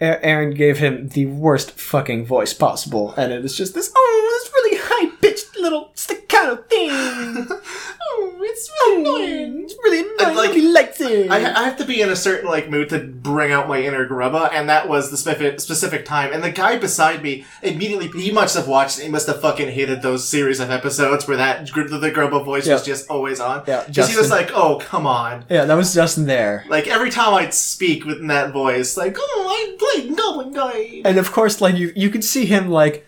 [0.00, 4.50] Arin gave him the worst fucking voice possible, and it was just this, oh, this
[4.50, 6.88] really high pitched little staccato thing.
[8.10, 9.62] oh, it's really oh, annoying.
[9.64, 10.36] It's really annoying.
[10.36, 11.30] like, Nobody likes it.
[11.30, 14.08] I, I have to be in a certain like mood to bring out my inner
[14.08, 16.32] grubba, and that was the specific specific time.
[16.32, 19.00] And the guy beside me immediately he must have watched.
[19.00, 22.66] He must have fucking hated those series of episodes where that gr- the grubba voice
[22.66, 23.64] was just always on.
[23.66, 26.64] Yeah, because he was like, "Oh, come on." Yeah, that was Justin there.
[26.68, 31.18] Like every time I'd speak within that voice, like, "Oh, I played Goblin Guide." And
[31.18, 33.06] of course, like you, you could see him like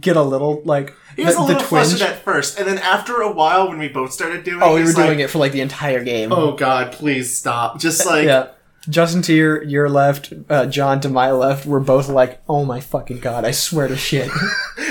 [0.00, 3.20] get a little like He was the, a little flustered at first, and then after
[3.20, 5.52] a while, when we both started doing, Oh, we were doing like, it for like
[5.52, 6.32] the entire game.
[6.32, 7.78] Oh God, please stop!
[7.80, 8.48] Just like yeah.
[8.88, 11.66] Justin to your your left, uh, John to my left.
[11.66, 13.44] We're both like, oh my fucking god!
[13.44, 14.30] I swear to shit.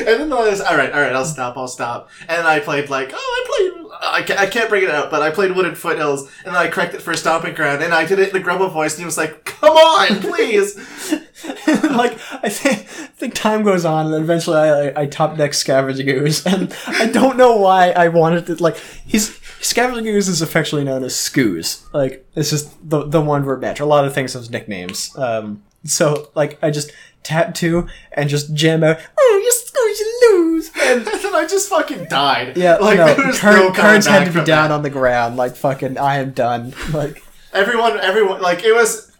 [0.01, 2.09] And then I was, all right, all right, I'll stop, I'll stop.
[2.27, 5.21] And I played like, oh, I played, I can't, I can't bring it out, but
[5.21, 8.05] I played Wooded Foothills, and then I cracked it for a Stomping Ground, and I
[8.05, 10.75] did it in the Grumble voice, and he was like, come on, please.
[11.91, 15.53] like I think, I think time goes on, and eventually I I, I top deck
[15.53, 20.41] Scavenging Ooze, and I don't know why I wanted to like he's Scavenging Ooze is
[20.41, 21.87] affectionately known as Scooze.
[21.93, 23.79] Like it's just the the one word match.
[23.79, 25.15] A lot of things have nicknames.
[25.17, 26.91] Um, so like I just
[27.23, 28.97] tap two and just jam out.
[29.17, 30.71] Oh, you Scooze, you lose.
[30.79, 32.57] And and then I just fucking died.
[32.57, 34.71] yeah, like, no, there no had to be down that.
[34.71, 35.37] on the ground.
[35.37, 36.73] Like fucking, I am done.
[36.91, 39.10] Like Everyone, everyone, like, it was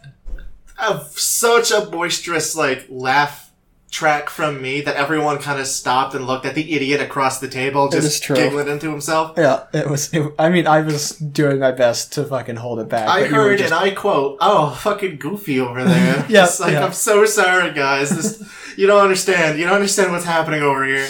[0.82, 3.52] a, such a boisterous, like, laugh
[3.92, 7.48] track from me that everyone kind of stopped and looked at the idiot across the
[7.50, 9.34] table, just giggling into himself.
[9.38, 10.14] Yeah, it was.
[10.14, 13.10] It, I mean, I was doing my best to fucking hold it back.
[13.10, 16.48] I but you were heard just- and I quote, "Oh, fucking goofy over there." Yeah,
[16.62, 16.86] like yeah.
[16.86, 18.10] I'm so sorry, guys.
[18.12, 18.42] This,
[18.78, 19.60] you don't understand.
[19.60, 21.10] You don't understand what's happening over here.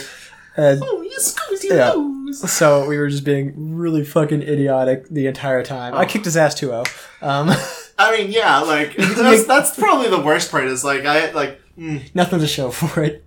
[0.57, 1.91] and Oh, you squeeze Yeah.
[1.93, 2.51] nose.
[2.51, 5.93] so we were just being really fucking idiotic the entire time.
[5.93, 6.07] I Oh.
[6.07, 6.85] kicked his ass 2-0.
[7.21, 7.51] Um,
[7.97, 10.65] I mean, yeah, like that's, that's probably the worst part.
[10.65, 11.61] Is like I like.
[11.77, 12.13] mm.
[12.13, 13.23] nothing to show for it.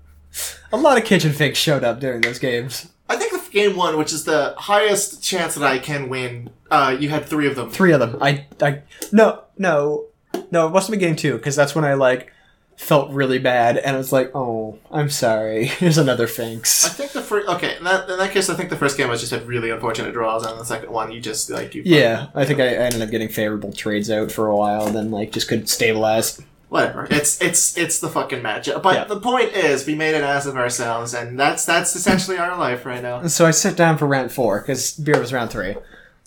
[0.72, 2.88] A lot of Kitchen Finks showed up during those games.
[3.08, 6.96] I think the game one, which is the highest chance that I can win, uh,
[6.98, 7.70] you had three of them.
[7.70, 8.18] Three of them.
[8.20, 10.06] I, I, no, no,
[10.50, 10.66] no.
[10.66, 12.32] It must have been game two because that's when I like
[12.76, 15.66] felt really bad and I was like, oh, I'm sorry.
[15.80, 17.48] Here's another I think the first.
[17.48, 19.70] Okay, in that, in that case, I think the first game I just had really
[19.70, 21.82] unfortunate draws, and the second one you just like you.
[21.84, 25.10] Yeah, I think I, I ended up getting favorable trades out for a while, then
[25.10, 26.40] like just couldn't stabilize.
[26.68, 27.06] Whatever.
[27.10, 28.82] It's it's it's the fucking matchup.
[28.82, 29.04] But Yeah.
[29.04, 32.84] the point is, we made an ass of ourselves, and that's that's essentially our life
[32.84, 33.24] right now.
[33.28, 35.76] So I sit down for round four because beer was round three.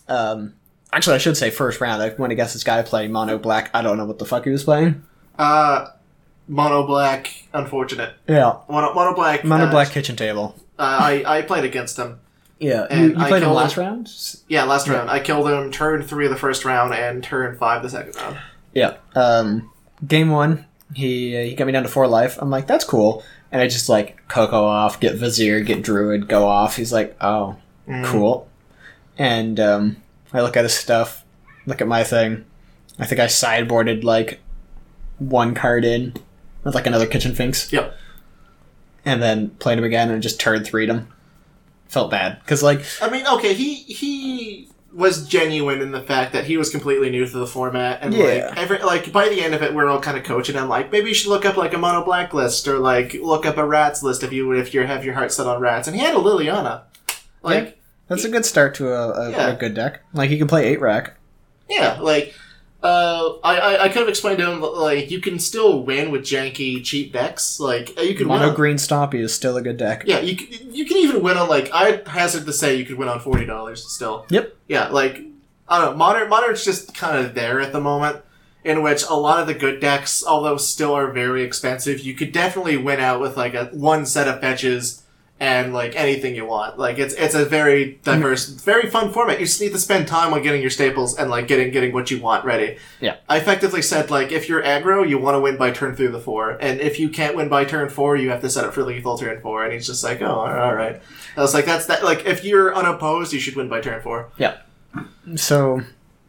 [0.08, 0.54] Um,
[0.94, 2.02] actually, I should say first round.
[2.02, 3.70] I went against this guy playing mono black.
[3.74, 5.04] I don't know what the fuck he was playing.
[5.38, 5.88] Uh,
[6.48, 8.14] mono black, unfortunate.
[8.28, 9.44] Yeah, Mono, mono black.
[9.44, 10.56] mono uh, black kitchen table.
[10.80, 12.20] Uh, I I played against him.
[12.60, 13.84] Yeah, you, And you I played him last him.
[13.84, 14.10] round.
[14.48, 15.72] Yeah, last round I killed him.
[15.72, 18.38] Turn three of the first round, and turn five the second round.
[18.74, 18.98] Yeah.
[19.16, 19.72] Um,
[20.08, 22.38] game one, he uh, he got me down to four life.
[22.42, 23.24] I'm like, that's cool.
[23.52, 26.76] And I just like Coco off, get Vizier, get Druid, go off.
[26.76, 27.56] He's like, oh,
[27.88, 28.04] Mm.
[28.06, 28.48] cool.
[29.18, 29.98] And um,
[30.34, 31.24] I look at his stuff,
[31.66, 32.44] look at my thing.
[33.00, 34.40] I think I sideboarded like
[35.20, 36.14] one card in
[36.68, 37.72] with like another Kitchen Finks.
[37.74, 37.96] Yep.
[39.06, 41.08] And then played him again and just turned three'd him.
[41.88, 46.44] Felt bad because like I mean, okay, he he was genuine in the fact that
[46.46, 48.24] he was completely new to the format, and Yeah.
[48.50, 50.92] like every like by the end of it, we're all kind of coaching him like
[50.92, 53.66] maybe you should look up like a mono black list or like look up a
[53.66, 56.14] rats list if you if you have your heart set on rats, and he had
[56.14, 56.82] a Liliana,
[57.42, 59.48] like that's a good start to a, a, Yeah.
[59.52, 60.02] a good deck.
[60.14, 61.14] Like he can play eight rack.
[61.70, 62.34] yeah, like.
[62.84, 66.22] Uh, I, I, I could have explained to him like you can still win with
[66.22, 67.60] janky cheap decks.
[67.60, 70.04] Like you can win Mono on- green stompy is still a good deck.
[70.06, 72.98] Yeah, you can, you can even win on like I hazard to say you could
[72.98, 74.26] win on forty dollars still.
[74.30, 74.56] Yep.
[74.68, 75.24] Yeah, like
[75.68, 78.22] I don't know, modern modern's just kind of there at the moment,
[78.64, 82.32] in which a lot of the good decks, although still are very expensive, you could
[82.32, 85.04] definitely win out with like a one set of fetches
[85.40, 86.80] and like anything you want.
[86.80, 89.40] Like it's it's a very diverse, very fun format.
[89.40, 92.10] You just need to spend time on getting your staples and like getting getting what
[92.10, 92.78] you want ready.
[93.00, 93.18] Yeah.
[93.30, 96.20] I effectively said like if you're aggro, you want to win by turn through the
[96.20, 98.84] four, and if you can't win by turn four, you have to set up for
[98.84, 99.64] lethal turn four.
[99.64, 101.02] And he's just like, oh, all right.
[101.36, 102.04] I was like, that's that.
[102.04, 104.32] Like if you're unopposed, you should win by turn four.
[104.38, 104.58] Yeah.
[105.36, 105.82] So,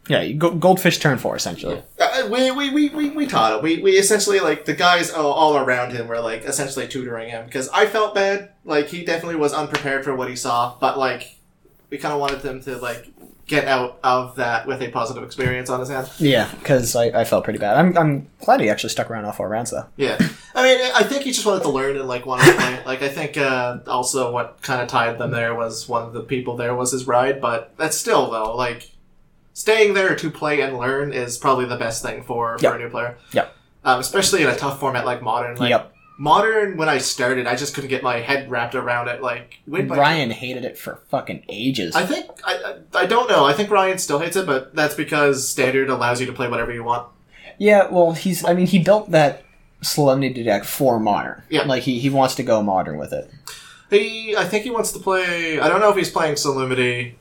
[0.09, 1.81] yeah, goldfish turn four essentially.
[1.97, 3.63] Uh, we, we, we, we, we taught him.
[3.63, 7.45] We, we essentially, like, the guys all, all around him were, like, essentially tutoring him.
[7.45, 8.51] Because I felt bad.
[8.65, 10.75] Like, he definitely was unprepared for what he saw.
[10.79, 11.37] But, like,
[11.89, 13.11] we kind of wanted him to, like,
[13.45, 16.07] get out of that with a positive experience on his hand.
[16.19, 17.77] Yeah, because I, I felt pretty bad.
[17.77, 19.87] I'm, I'm glad he actually stuck around all four rounds though.
[19.97, 20.19] Yeah.
[20.53, 22.83] I mean, I think he just wanted to learn and, like, wanted to play.
[22.85, 26.21] Like, I think, uh, also what kind of tied them there was one of the
[26.21, 27.41] people there was his ride.
[27.41, 28.91] But that's still, though, like,
[29.59, 32.75] staying there to play and learn is probably the best thing for, for Yep.
[32.75, 33.17] a new player.
[33.33, 33.55] Yep.
[33.83, 35.57] Um, especially in a tough format like modern.
[35.57, 35.93] Like, yep.
[36.17, 39.21] Modern, when I started, I just couldn't get my head wrapped around it.
[39.21, 41.95] Like, Ryan hated it for fucking ages.
[41.95, 42.53] I think I,
[42.93, 43.45] I I don't know.
[43.45, 46.73] I think Ryan still hates it, but that's because standard allows you to play whatever
[46.73, 47.07] you want.
[47.57, 48.43] yeah, well, he's.
[48.43, 49.43] I mean, he built that
[49.81, 51.41] solemnity deck for modern.
[51.49, 51.63] Yeah.
[51.63, 53.29] like he, he wants to go modern with it.
[53.89, 55.59] He, I think he wants to play.
[55.59, 57.17] I don't know if he's playing Solemnity.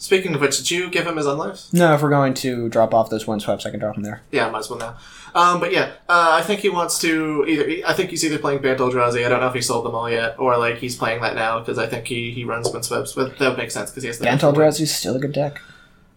[0.00, 1.70] Speaking of which, did you give him his unlife?
[1.74, 4.22] No, if we're going to drop off those one swaps, I can drop him there.
[4.32, 4.96] Yeah, might as well now.
[5.34, 7.86] Um, but yeah, uh, I think he wants to either.
[7.86, 9.26] I think he's either playing Bantal Eldrazi.
[9.26, 11.58] I don't know if he sold them all yet, or like he's playing that now
[11.58, 13.14] because I think he, he runs Winsweps.
[13.14, 15.60] But that would make sense because he has the Bantal Eldrazi's still a good deck.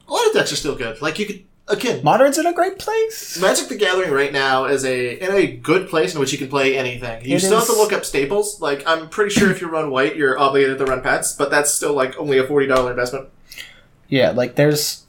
[0.08, 1.02] A lot of decks are still good.
[1.02, 3.40] Like you could again, Modern's in a great place.
[3.42, 6.48] Magic the Gathering right now is a in a good place in which you can
[6.48, 7.26] play anything.
[7.26, 8.62] You It still have to look up staples.
[8.62, 11.70] Like I'm pretty sure if you run white, you're obligated to run pets, but that's
[11.74, 13.28] still like only a forty dollar investment.
[14.14, 15.06] Yeah, like there's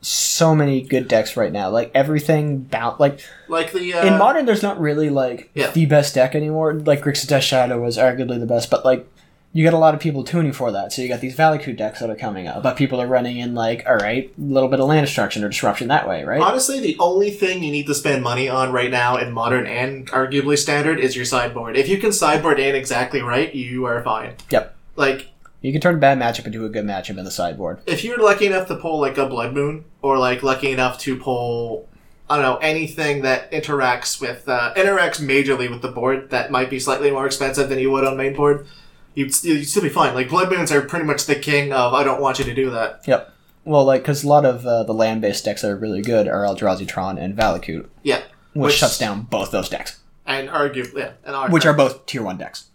[0.00, 1.68] so many good decks right now.
[1.68, 5.70] Like everything bound like Like the uh, in modern there's not really like Yeah.
[5.70, 6.72] the best deck anymore.
[6.72, 9.06] Like Grixis Death Shadow was arguably the best, but like
[9.52, 10.94] you got a lot of people tuning for that.
[10.94, 13.54] So you got these Valakut decks that are coming up, but people are running in
[13.54, 16.40] like, all right, a little bit of land destruction or disruption that way, right?
[16.40, 20.06] Honestly, the only thing you need to spend money on right now in modern and
[20.10, 21.76] arguably standard is your sideboard.
[21.76, 24.34] If you can sideboard in exactly right, you are fine.
[24.50, 24.74] Yep.
[24.96, 25.28] Like
[25.60, 27.80] You can turn a bad matchup into a good matchup in the sideboard.
[27.86, 31.16] if you're lucky enough to pull like a Blood Moon, or like lucky enough to
[31.16, 31.88] pull
[32.30, 36.68] I don't know anything that interacts with uh, interacts majorly with the board that might
[36.70, 38.66] be slightly more expensive than you would on main board.
[39.14, 40.14] You'd, you'd still be fine.
[40.14, 42.70] Like Blood Moons are pretty much the king of I don't want you to do
[42.70, 43.02] that.
[43.06, 43.32] Yep.
[43.64, 46.28] Well, like, because a lot of uh, the land based decks that are really good
[46.28, 48.18] are Eldrazi Tron and Valakut, Yeah,
[48.54, 52.22] which, Which- shuts down both those decks, and argue yeah, and which are both tier
[52.22, 52.67] 1 decks.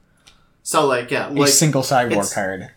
[0.64, 2.72] So like yeah, A like single sideboard card.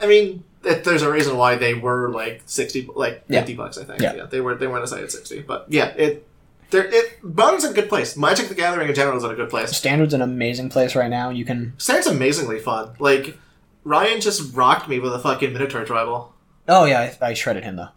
[0.00, 3.40] I mean, it, there's a reason why they were like sixty, like Yeah.
[3.40, 3.78] fifty bucks.
[3.78, 4.00] I think.
[4.00, 4.26] Yeah.
[4.26, 6.28] they were they weren't at sixty, but yeah, it.
[6.70, 8.16] They're, it Modern's in a good place.
[8.16, 9.76] Magic the Gathering in general is in a good place.
[9.76, 11.28] Standard's an amazing place right now.
[11.28, 11.74] You can.
[11.76, 12.94] Standard's amazingly fun.
[12.98, 13.36] Like
[13.84, 16.32] Ryan just rocked me with a fucking Minotaur tribal.
[16.68, 17.88] Oh, yeah, I, I shredded him, though.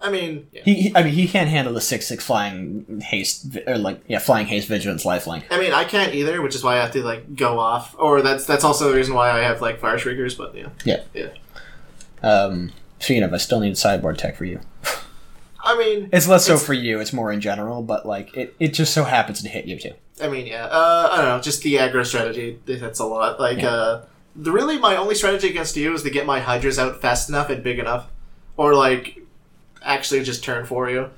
[0.00, 0.62] I mean, yeah.
[0.64, 4.20] He, he, I mean, he can't handle the six six flying haste or like yeah,
[4.20, 5.42] flying haste vigilance lifelink.
[5.50, 7.96] I mean, I can't either, which is why I have to like go off.
[7.98, 10.36] Or that's that's also the reason why I have like fire shriekers.
[10.36, 11.02] But yeah, Yeah.
[11.14, 11.28] Yeah.
[12.22, 14.60] Um, speaking of, I still need sideboard tech for you.
[15.62, 17.00] I mean, It's less so It's- for you.
[17.00, 19.92] It's more in general, but like it, it just so happens to hit you too.
[20.22, 20.66] I mean, yeah.
[20.66, 21.40] Uh, I don't know.
[21.40, 22.58] Just the aggro strategy.
[22.66, 23.38] That's a lot.
[23.38, 23.68] Like, Yeah.
[23.70, 27.28] uh, the really my only strategy against you is to get my hydras out fast
[27.28, 28.06] enough and big enough,
[28.56, 29.20] or like
[29.88, 31.10] actually just turn for you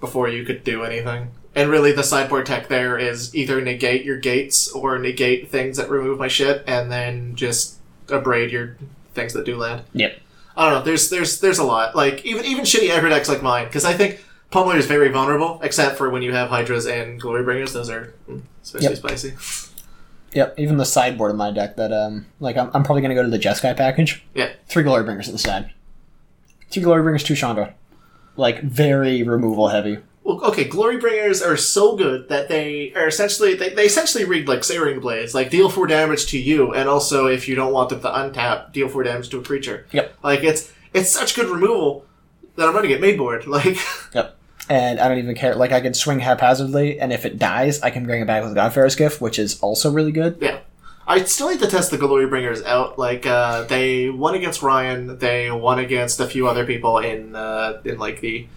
[0.00, 1.30] before you could do anything.
[1.54, 5.88] And really, the sideboard tech there is either negate your gates or negate things that
[5.88, 7.78] remove my shit, and then just
[8.08, 8.76] abrade your
[9.14, 9.82] things that do land.
[9.94, 10.20] Yep.
[10.56, 10.84] I don't know.
[10.84, 11.96] There's there's there's a lot.
[11.96, 14.22] Like even even shitty aggro decks like mine, because I think
[14.52, 17.72] Pummeler is very vulnerable, except for when you have Hydras and Glorybringers.
[17.72, 18.96] Those are mm, especially Yep.
[18.98, 19.72] spicy.
[20.32, 20.54] Yep.
[20.58, 23.30] Even the sideboard of my deck that um like I'm, I'm probably gonna go to
[23.30, 24.22] the Jeskai package.
[24.34, 24.52] Yeah.
[24.68, 25.70] Three glory bringers at the side.
[26.70, 27.74] Three glory bringers, two Chandra.
[28.36, 29.98] Like very removal heavy.
[30.26, 34.64] Well, okay, Glorybringers are so good that they are essentially they, they essentially read like
[34.64, 38.00] Searing Blazes, like deal four damage to you, and also if you don't want them
[38.00, 39.86] to untap, deal four damage to a creature.
[39.92, 40.16] Yep.
[40.24, 42.04] Like it's it's such good removal
[42.56, 43.46] that I'm gonna get made board.
[43.46, 43.78] Like
[44.14, 44.36] Yep.
[44.68, 45.54] And I don't even care.
[45.54, 48.56] Like I can swing haphazardly, and if it dies, I can bring it back with
[48.56, 50.38] God-Pharaoh's Gift, which is also really good.
[50.40, 50.58] Yeah.
[51.06, 52.98] I still need to test the Glory Bringers out.
[52.98, 55.18] Like, uh, they won against Ryan.
[55.18, 58.48] They won against a few other people in, uh, in like the,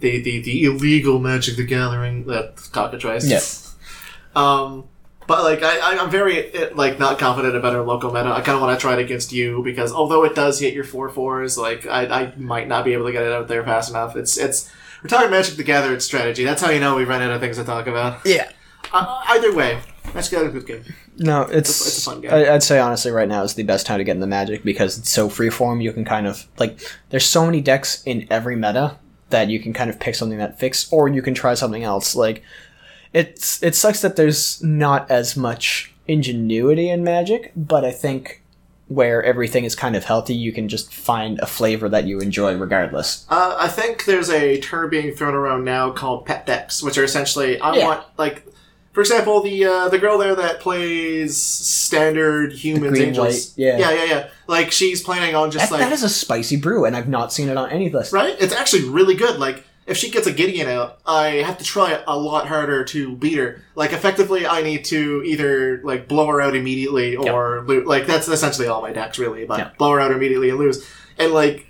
[0.00, 3.26] the, the, the illegal Magic the Gathering, uh, cockatrice.
[3.28, 3.40] Yeah.
[4.36, 4.84] Um,
[5.26, 8.28] but like, I, I'm very, eh, like, not confident about our local meta.
[8.28, 10.84] I kind of want to try it against you because although it does hit your
[10.84, 13.88] four fours, like, I, I might not be able to get it out there fast
[13.88, 14.14] enough.
[14.14, 14.70] It's, it's,
[15.02, 16.44] we're talking Magic the Gathering strategy.
[16.44, 18.26] That's how you know we run out of things to talk about.
[18.26, 18.50] Yeah.
[18.92, 19.80] Uh, either way,
[20.14, 20.94] Magic the Gathering good.
[21.18, 22.30] No, it's It's a- it's a fun game.
[22.32, 24.98] I, I'd say honestly, right now is the best time to get into Magic because
[24.98, 25.82] it's so freeform.
[25.82, 26.78] You can kind of like
[27.10, 28.98] there's so many decks in every meta
[29.30, 32.14] that you can kind of pick something that fits, or you can try something else.
[32.14, 32.42] Like
[33.12, 38.42] it's it sucks that there's not as much ingenuity in Magic, but I think
[38.88, 42.54] where everything is kind of healthy, you can just find a flavor that you enjoy
[42.56, 43.26] regardless.
[43.28, 47.02] Uh, I think there's a term being thrown around now called pet decks, which are
[47.02, 47.84] essentially I Yeah.
[47.86, 48.46] want like,
[48.96, 53.26] for example, the uh, the girl there that plays standard humans green, angels.
[53.26, 53.76] white, yeah.
[53.78, 54.28] yeah, yeah, yeah.
[54.46, 57.30] Like she's planning on just That, like that is a spicy brew, and I've not
[57.30, 58.14] seen it on any list.
[58.14, 58.34] right.
[58.40, 59.38] It's actually really good.
[59.38, 63.14] Like if she gets a Gideon out, I have to try a lot harder to
[63.16, 63.62] beat her.
[63.74, 68.28] Like effectively, I need to either like blow her out immediately or lo- like that's
[68.28, 69.44] essentially all my decks really.
[69.44, 69.70] But Yeah.
[69.76, 70.88] blow her out immediately and lose.
[71.18, 71.66] And like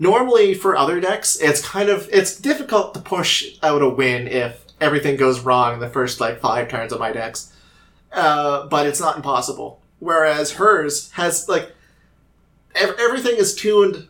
[0.00, 4.64] normally for other decks, it's kind of it's difficult to push out a win if
[4.80, 7.52] everything goes wrong in the first like five turns of my decks.
[8.12, 9.80] Uh, but it's not impossible.
[9.98, 11.72] Whereas hers has like
[12.74, 14.08] ev- everything is tuned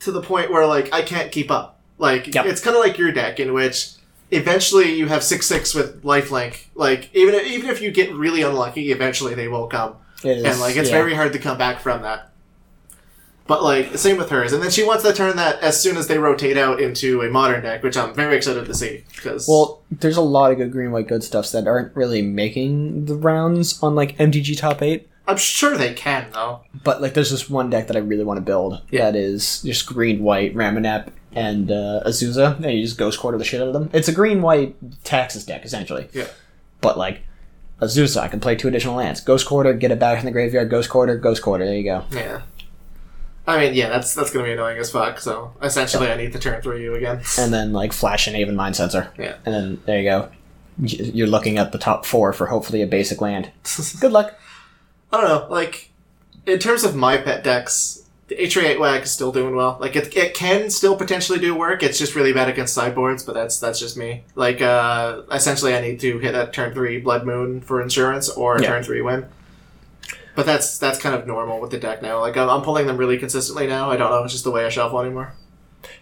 [0.00, 1.80] to the point where like I can't keep up.
[1.98, 2.46] Like Yep.
[2.46, 3.90] it's kind of like your deck in which
[4.30, 6.64] eventually you have six six with lifelink.
[6.74, 10.44] Like even if, even if you get really unlucky, eventually they will come, It is,
[10.44, 10.96] and like it's yeah.
[10.96, 12.30] very hard to come back from that.
[13.46, 16.06] But like same with hers, and then she wants to turn that as soon as
[16.06, 19.82] they rotate out into a modern deck, which I'm very excited to see because Well,
[19.90, 23.82] there's a lot of good green white good stuffs that aren't really making the rounds
[23.82, 25.08] on like MTG top eight.
[25.28, 26.60] I'm sure they can though.
[26.84, 29.10] But like, there's this one deck that I really want to build Yeah.
[29.10, 33.44] that is just green white Ramunap and uh, Azusa, and you just ghost quarter the
[33.44, 33.90] shit out of them.
[33.92, 34.74] It's a green white
[35.04, 36.08] Taxes deck essentially.
[36.14, 36.28] Yeah.
[36.80, 37.20] But like
[37.82, 39.20] Azusa, I can play two additional lands.
[39.20, 40.70] Ghost quarter, get it back in the graveyard.
[40.70, 41.64] Ghost quarter, ghost quarter.
[41.66, 42.04] There you go.
[42.10, 42.40] Yeah.
[43.46, 45.18] I mean, yeah, that's that's gonna be annoying as fuck.
[45.20, 47.20] So essentially, I need to turn through you again.
[47.38, 49.10] And then like flash and Aven Mindcensor.
[49.18, 49.36] Yeah.
[49.44, 50.30] And then there you go.
[50.78, 53.50] You're looking at the top four for hopefully a basic land.
[54.00, 54.34] Good luck.
[55.12, 55.46] I don't know.
[55.48, 55.90] Like,
[56.46, 59.76] in terms of my pet decks, the H8 WAG is still doing well.
[59.80, 61.84] Like, it, it can still potentially do work.
[61.84, 64.24] It's just really bad against sideboards, but that's that's just me.
[64.34, 68.60] Like, uh, essentially, I need to hit that turn three Blood Moon for insurance or
[68.60, 68.68] Yeah.
[68.68, 69.26] turn three win.
[70.34, 72.20] But that's that's kind of normal with the deck now.
[72.20, 73.90] Like, I'm, I'm pulling them really consistently now.
[73.90, 74.24] I don't know.
[74.24, 75.34] It's just the way I shuffle anymore.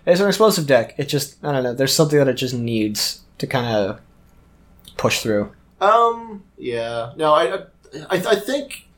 [0.06, 0.94] It's an explosive deck.
[0.96, 1.74] It just I don't know.
[1.74, 4.00] There's something that it just needs to kind of
[4.96, 5.52] push through.
[5.80, 6.44] Um.
[6.56, 7.12] Yeah.
[7.16, 7.32] No.
[7.34, 7.64] I.
[8.08, 8.16] I.
[8.16, 8.88] I think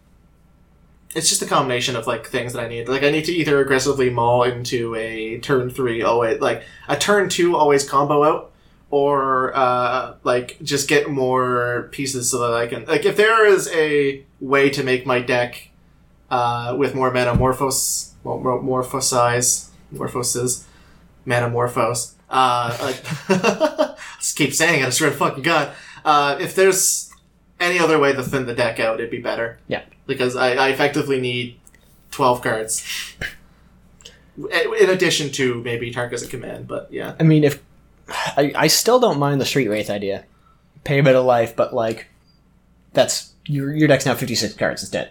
[1.15, 2.89] it's just a combination of like things that I need.
[2.89, 7.29] Like I need to either aggressively maul into a turn three always like a turn
[7.29, 8.53] two always combo out,
[8.95, 13.69] or uh, like just get more pieces so that I can like if there is
[13.73, 15.71] a way to make my deck
[16.31, 20.65] uh, with more metamorphos well, morphosize morphoses
[21.25, 23.03] metamorphose uh, like
[24.21, 25.73] just keep saying it I swear to fucking god.
[26.05, 27.11] Uh, if there's
[27.59, 29.59] any other way to thin the deck out it'd be better.
[29.67, 29.83] Yeah.
[30.07, 31.59] because I, I effectively need
[32.13, 33.17] 12 cards.
[34.37, 37.17] In addition to maybe Tarkus and Command but yeah.
[37.19, 37.61] I mean, if
[38.09, 40.25] I, I still don't mind the Street Wraith idea,
[40.85, 42.07] pay a bit of life, but like
[42.93, 45.11] that's your your deck's now 56 cards instead.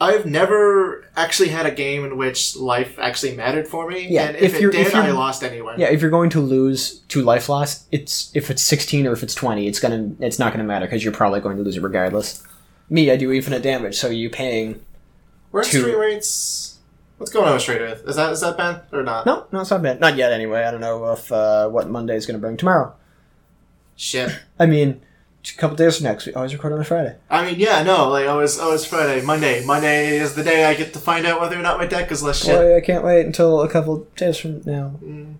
[0.00, 4.08] I've never actually had a game in which life actually mattered for me.
[4.08, 5.76] Yeah, and if, if it you're- did, if you're- I lost anyway.
[5.78, 9.22] Yeah, if you're going to lose two life loss, it's if it's 16 or if
[9.22, 11.82] it's 20, it's gonna it's not gonna matter because you're probably going to lose it
[11.82, 12.42] regardless.
[12.90, 14.84] Me, I do infinite damage, so you paying
[15.52, 16.71] Where two- Street Wraiths?
[17.22, 18.02] What's going on with Street Wraith?
[18.08, 19.26] Is that is that banned or not?
[19.26, 20.64] no, no, it's not bad, not yet anyway.
[20.64, 22.96] I don't know if uh, what Monday is gonna bring tomorrow.
[23.94, 24.36] Shit.
[24.58, 25.00] I mean,
[25.44, 26.36] a couple days from next week.
[26.36, 27.14] Always record on a Friday.
[27.30, 29.64] I mean, yeah, no, like always, always Friday, Monday.
[29.64, 32.24] Monday is the day I get to find out whether or not my deck is
[32.24, 32.56] less shit.
[32.56, 34.98] Boy, I can't wait until a couple days from now.
[35.00, 35.36] Mm.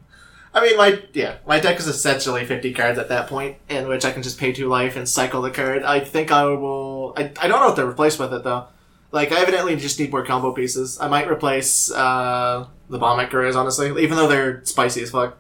[0.55, 4.05] I mean, my yeah, my deck is essentially fifty cards at that point, in which
[4.05, 5.83] I can just pay two life and cycle the card.
[5.83, 7.13] I think I will.
[7.17, 8.69] I, I don't know what to replace with it though.
[9.13, 10.99] Like, I evidently just need more combo pieces.
[11.01, 15.37] I might replace uh, the bomb honestly, even though they're spicy as fuck.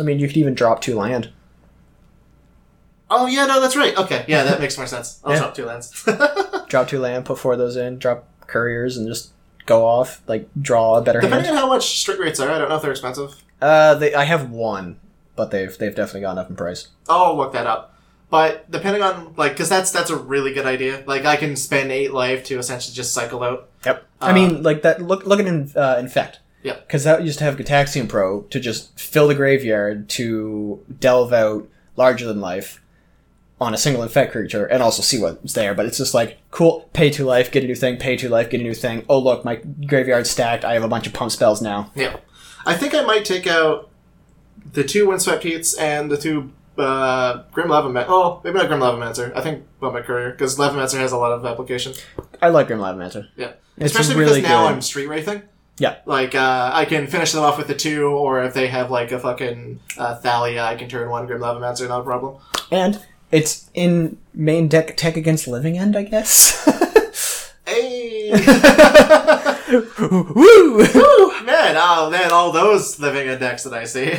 [0.00, 1.30] I mean, you could even drop two land.
[3.10, 3.96] Oh yeah, no, that's right.
[3.96, 5.20] Okay, yeah, that makes more sense.
[5.22, 5.38] I'll Yeah.
[5.40, 6.04] drop two lands.
[6.68, 9.30] Drop two land, put four of those in, drop couriers, and just
[9.66, 10.22] go off.
[10.26, 11.30] Like draw a better hand.
[11.30, 11.58] Depending hand.
[11.62, 13.40] on how much Street Wraiths are, I don't know if they're expensive.
[13.62, 14.98] Uh, they, I have one,
[15.36, 16.88] but they've they've definitely gone up in price.
[17.08, 17.93] I'll look that up.
[18.34, 21.04] But depending on like, because that's that's a really good idea.
[21.06, 23.68] Like, I can spend eight life to essentially just cycle out.
[23.86, 24.04] Yep.
[24.20, 25.00] Uh, I mean, like that.
[25.00, 26.40] Look, look at in, uh, infect.
[26.64, 26.74] Yeah.
[26.74, 31.68] Because that used to have Gitaxian Probe to just fill the graveyard to delve out
[31.94, 32.82] larger than life
[33.60, 35.72] on a single infect creature and also see what's there.
[35.72, 36.90] But it's just like cool.
[36.92, 37.98] Pay two life, get a new thing.
[37.98, 39.04] Pay two life, get a new thing.
[39.08, 40.64] Oh look, my graveyard's stacked.
[40.64, 41.92] I have a bunch of pump spells now.
[41.94, 42.16] Yeah,
[42.66, 43.90] I think I might take out
[44.72, 48.04] the two Windswept Heaths and the two uh, Grim Levaman.
[48.08, 49.34] Oh, maybe not Grim Lavamancer.
[49.36, 52.02] I think Bomat Courier because Lavamancer has a lot of applications.
[52.42, 53.28] I like Grim Lavamancer.
[53.36, 54.74] Yeah, It's especially really because now good.
[54.74, 55.42] I'm street wraithing.
[55.78, 55.96] Yeah.
[56.06, 59.10] Like uh, I can finish them off with the two, or if they have like
[59.12, 62.40] a fucking uh, Thalia, I can turn one Grim Lavamancer, not a problem.
[62.70, 63.00] And
[63.32, 66.60] it's in main deck tech against Living End, I guess.
[67.66, 68.30] Hey.
[69.70, 70.34] Woo!
[70.34, 70.76] Woo,
[71.44, 74.12] man, oh man, all those living end decks that I see.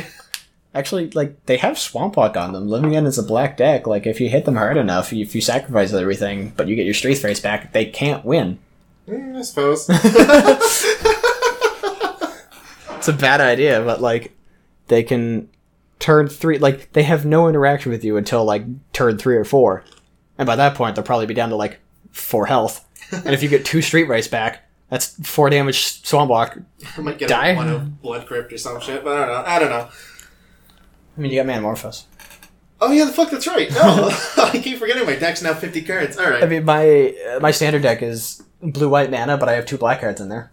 [0.76, 2.68] Actually, like they have Swamp Walk on them.
[2.68, 3.86] Living End is a black deck.
[3.86, 6.94] Like if you hit them hard enough, if you sacrifice everything, but you get your
[6.94, 8.58] Street Face back, they can't win.
[9.08, 9.88] Mm, I suppose.
[13.08, 14.32] It's a bad idea, but like
[14.88, 15.48] they can
[16.00, 16.58] turn three.
[16.58, 19.84] Like they have no interaction with you until like turn three or four,
[20.38, 21.78] and by that point they'll probably be down to like
[22.10, 22.84] four health.
[23.12, 26.58] and if you get two Street Wraiths back, that's four damage Swamp Walk.
[26.96, 27.54] I might get Die?
[27.54, 29.44] one of Blood Crypt or some shit, but I don't know.
[29.46, 29.88] I don't know.
[31.16, 32.04] I mean, you got Manamorphose.
[32.80, 33.70] Oh yeah, the fuck, that's right.
[33.70, 36.18] No, I keep forgetting my deck's now fifty cards.
[36.18, 36.42] All right.
[36.42, 39.78] I mean, my uh, my standard deck is blue white mana, but I have two
[39.78, 40.50] black cards in there.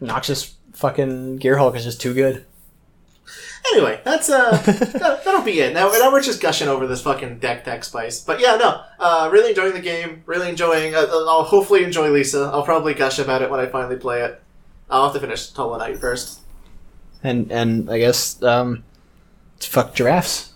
[0.00, 2.46] Noxious fucking Gearhulk is just too good.
[3.72, 5.72] Anyway, that's uh, that, that'll be it.
[5.72, 8.20] Now, now we're just gushing over this fucking deck deck spice.
[8.20, 10.22] But yeah, no, uh, really enjoying the game.
[10.26, 10.94] Really enjoying.
[10.94, 12.50] Uh, I'll hopefully enjoy Lisa.
[12.52, 14.42] I'll probably gush about it when I finally play it.
[14.90, 16.40] I'll have to finish Hollow Knight first.
[17.22, 18.82] And and I guess um,
[19.66, 20.52] fuck giraffes.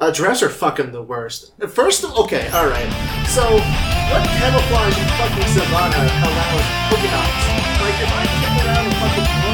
[0.00, 1.52] Uh, giraffes are fucking the worst.
[1.68, 2.90] First of okay, all right.
[3.28, 7.44] So, what camouflage in fucking Savannah allows Pokedogs?
[7.80, 8.60] Like, if I kick
[9.00, 9.49] fucking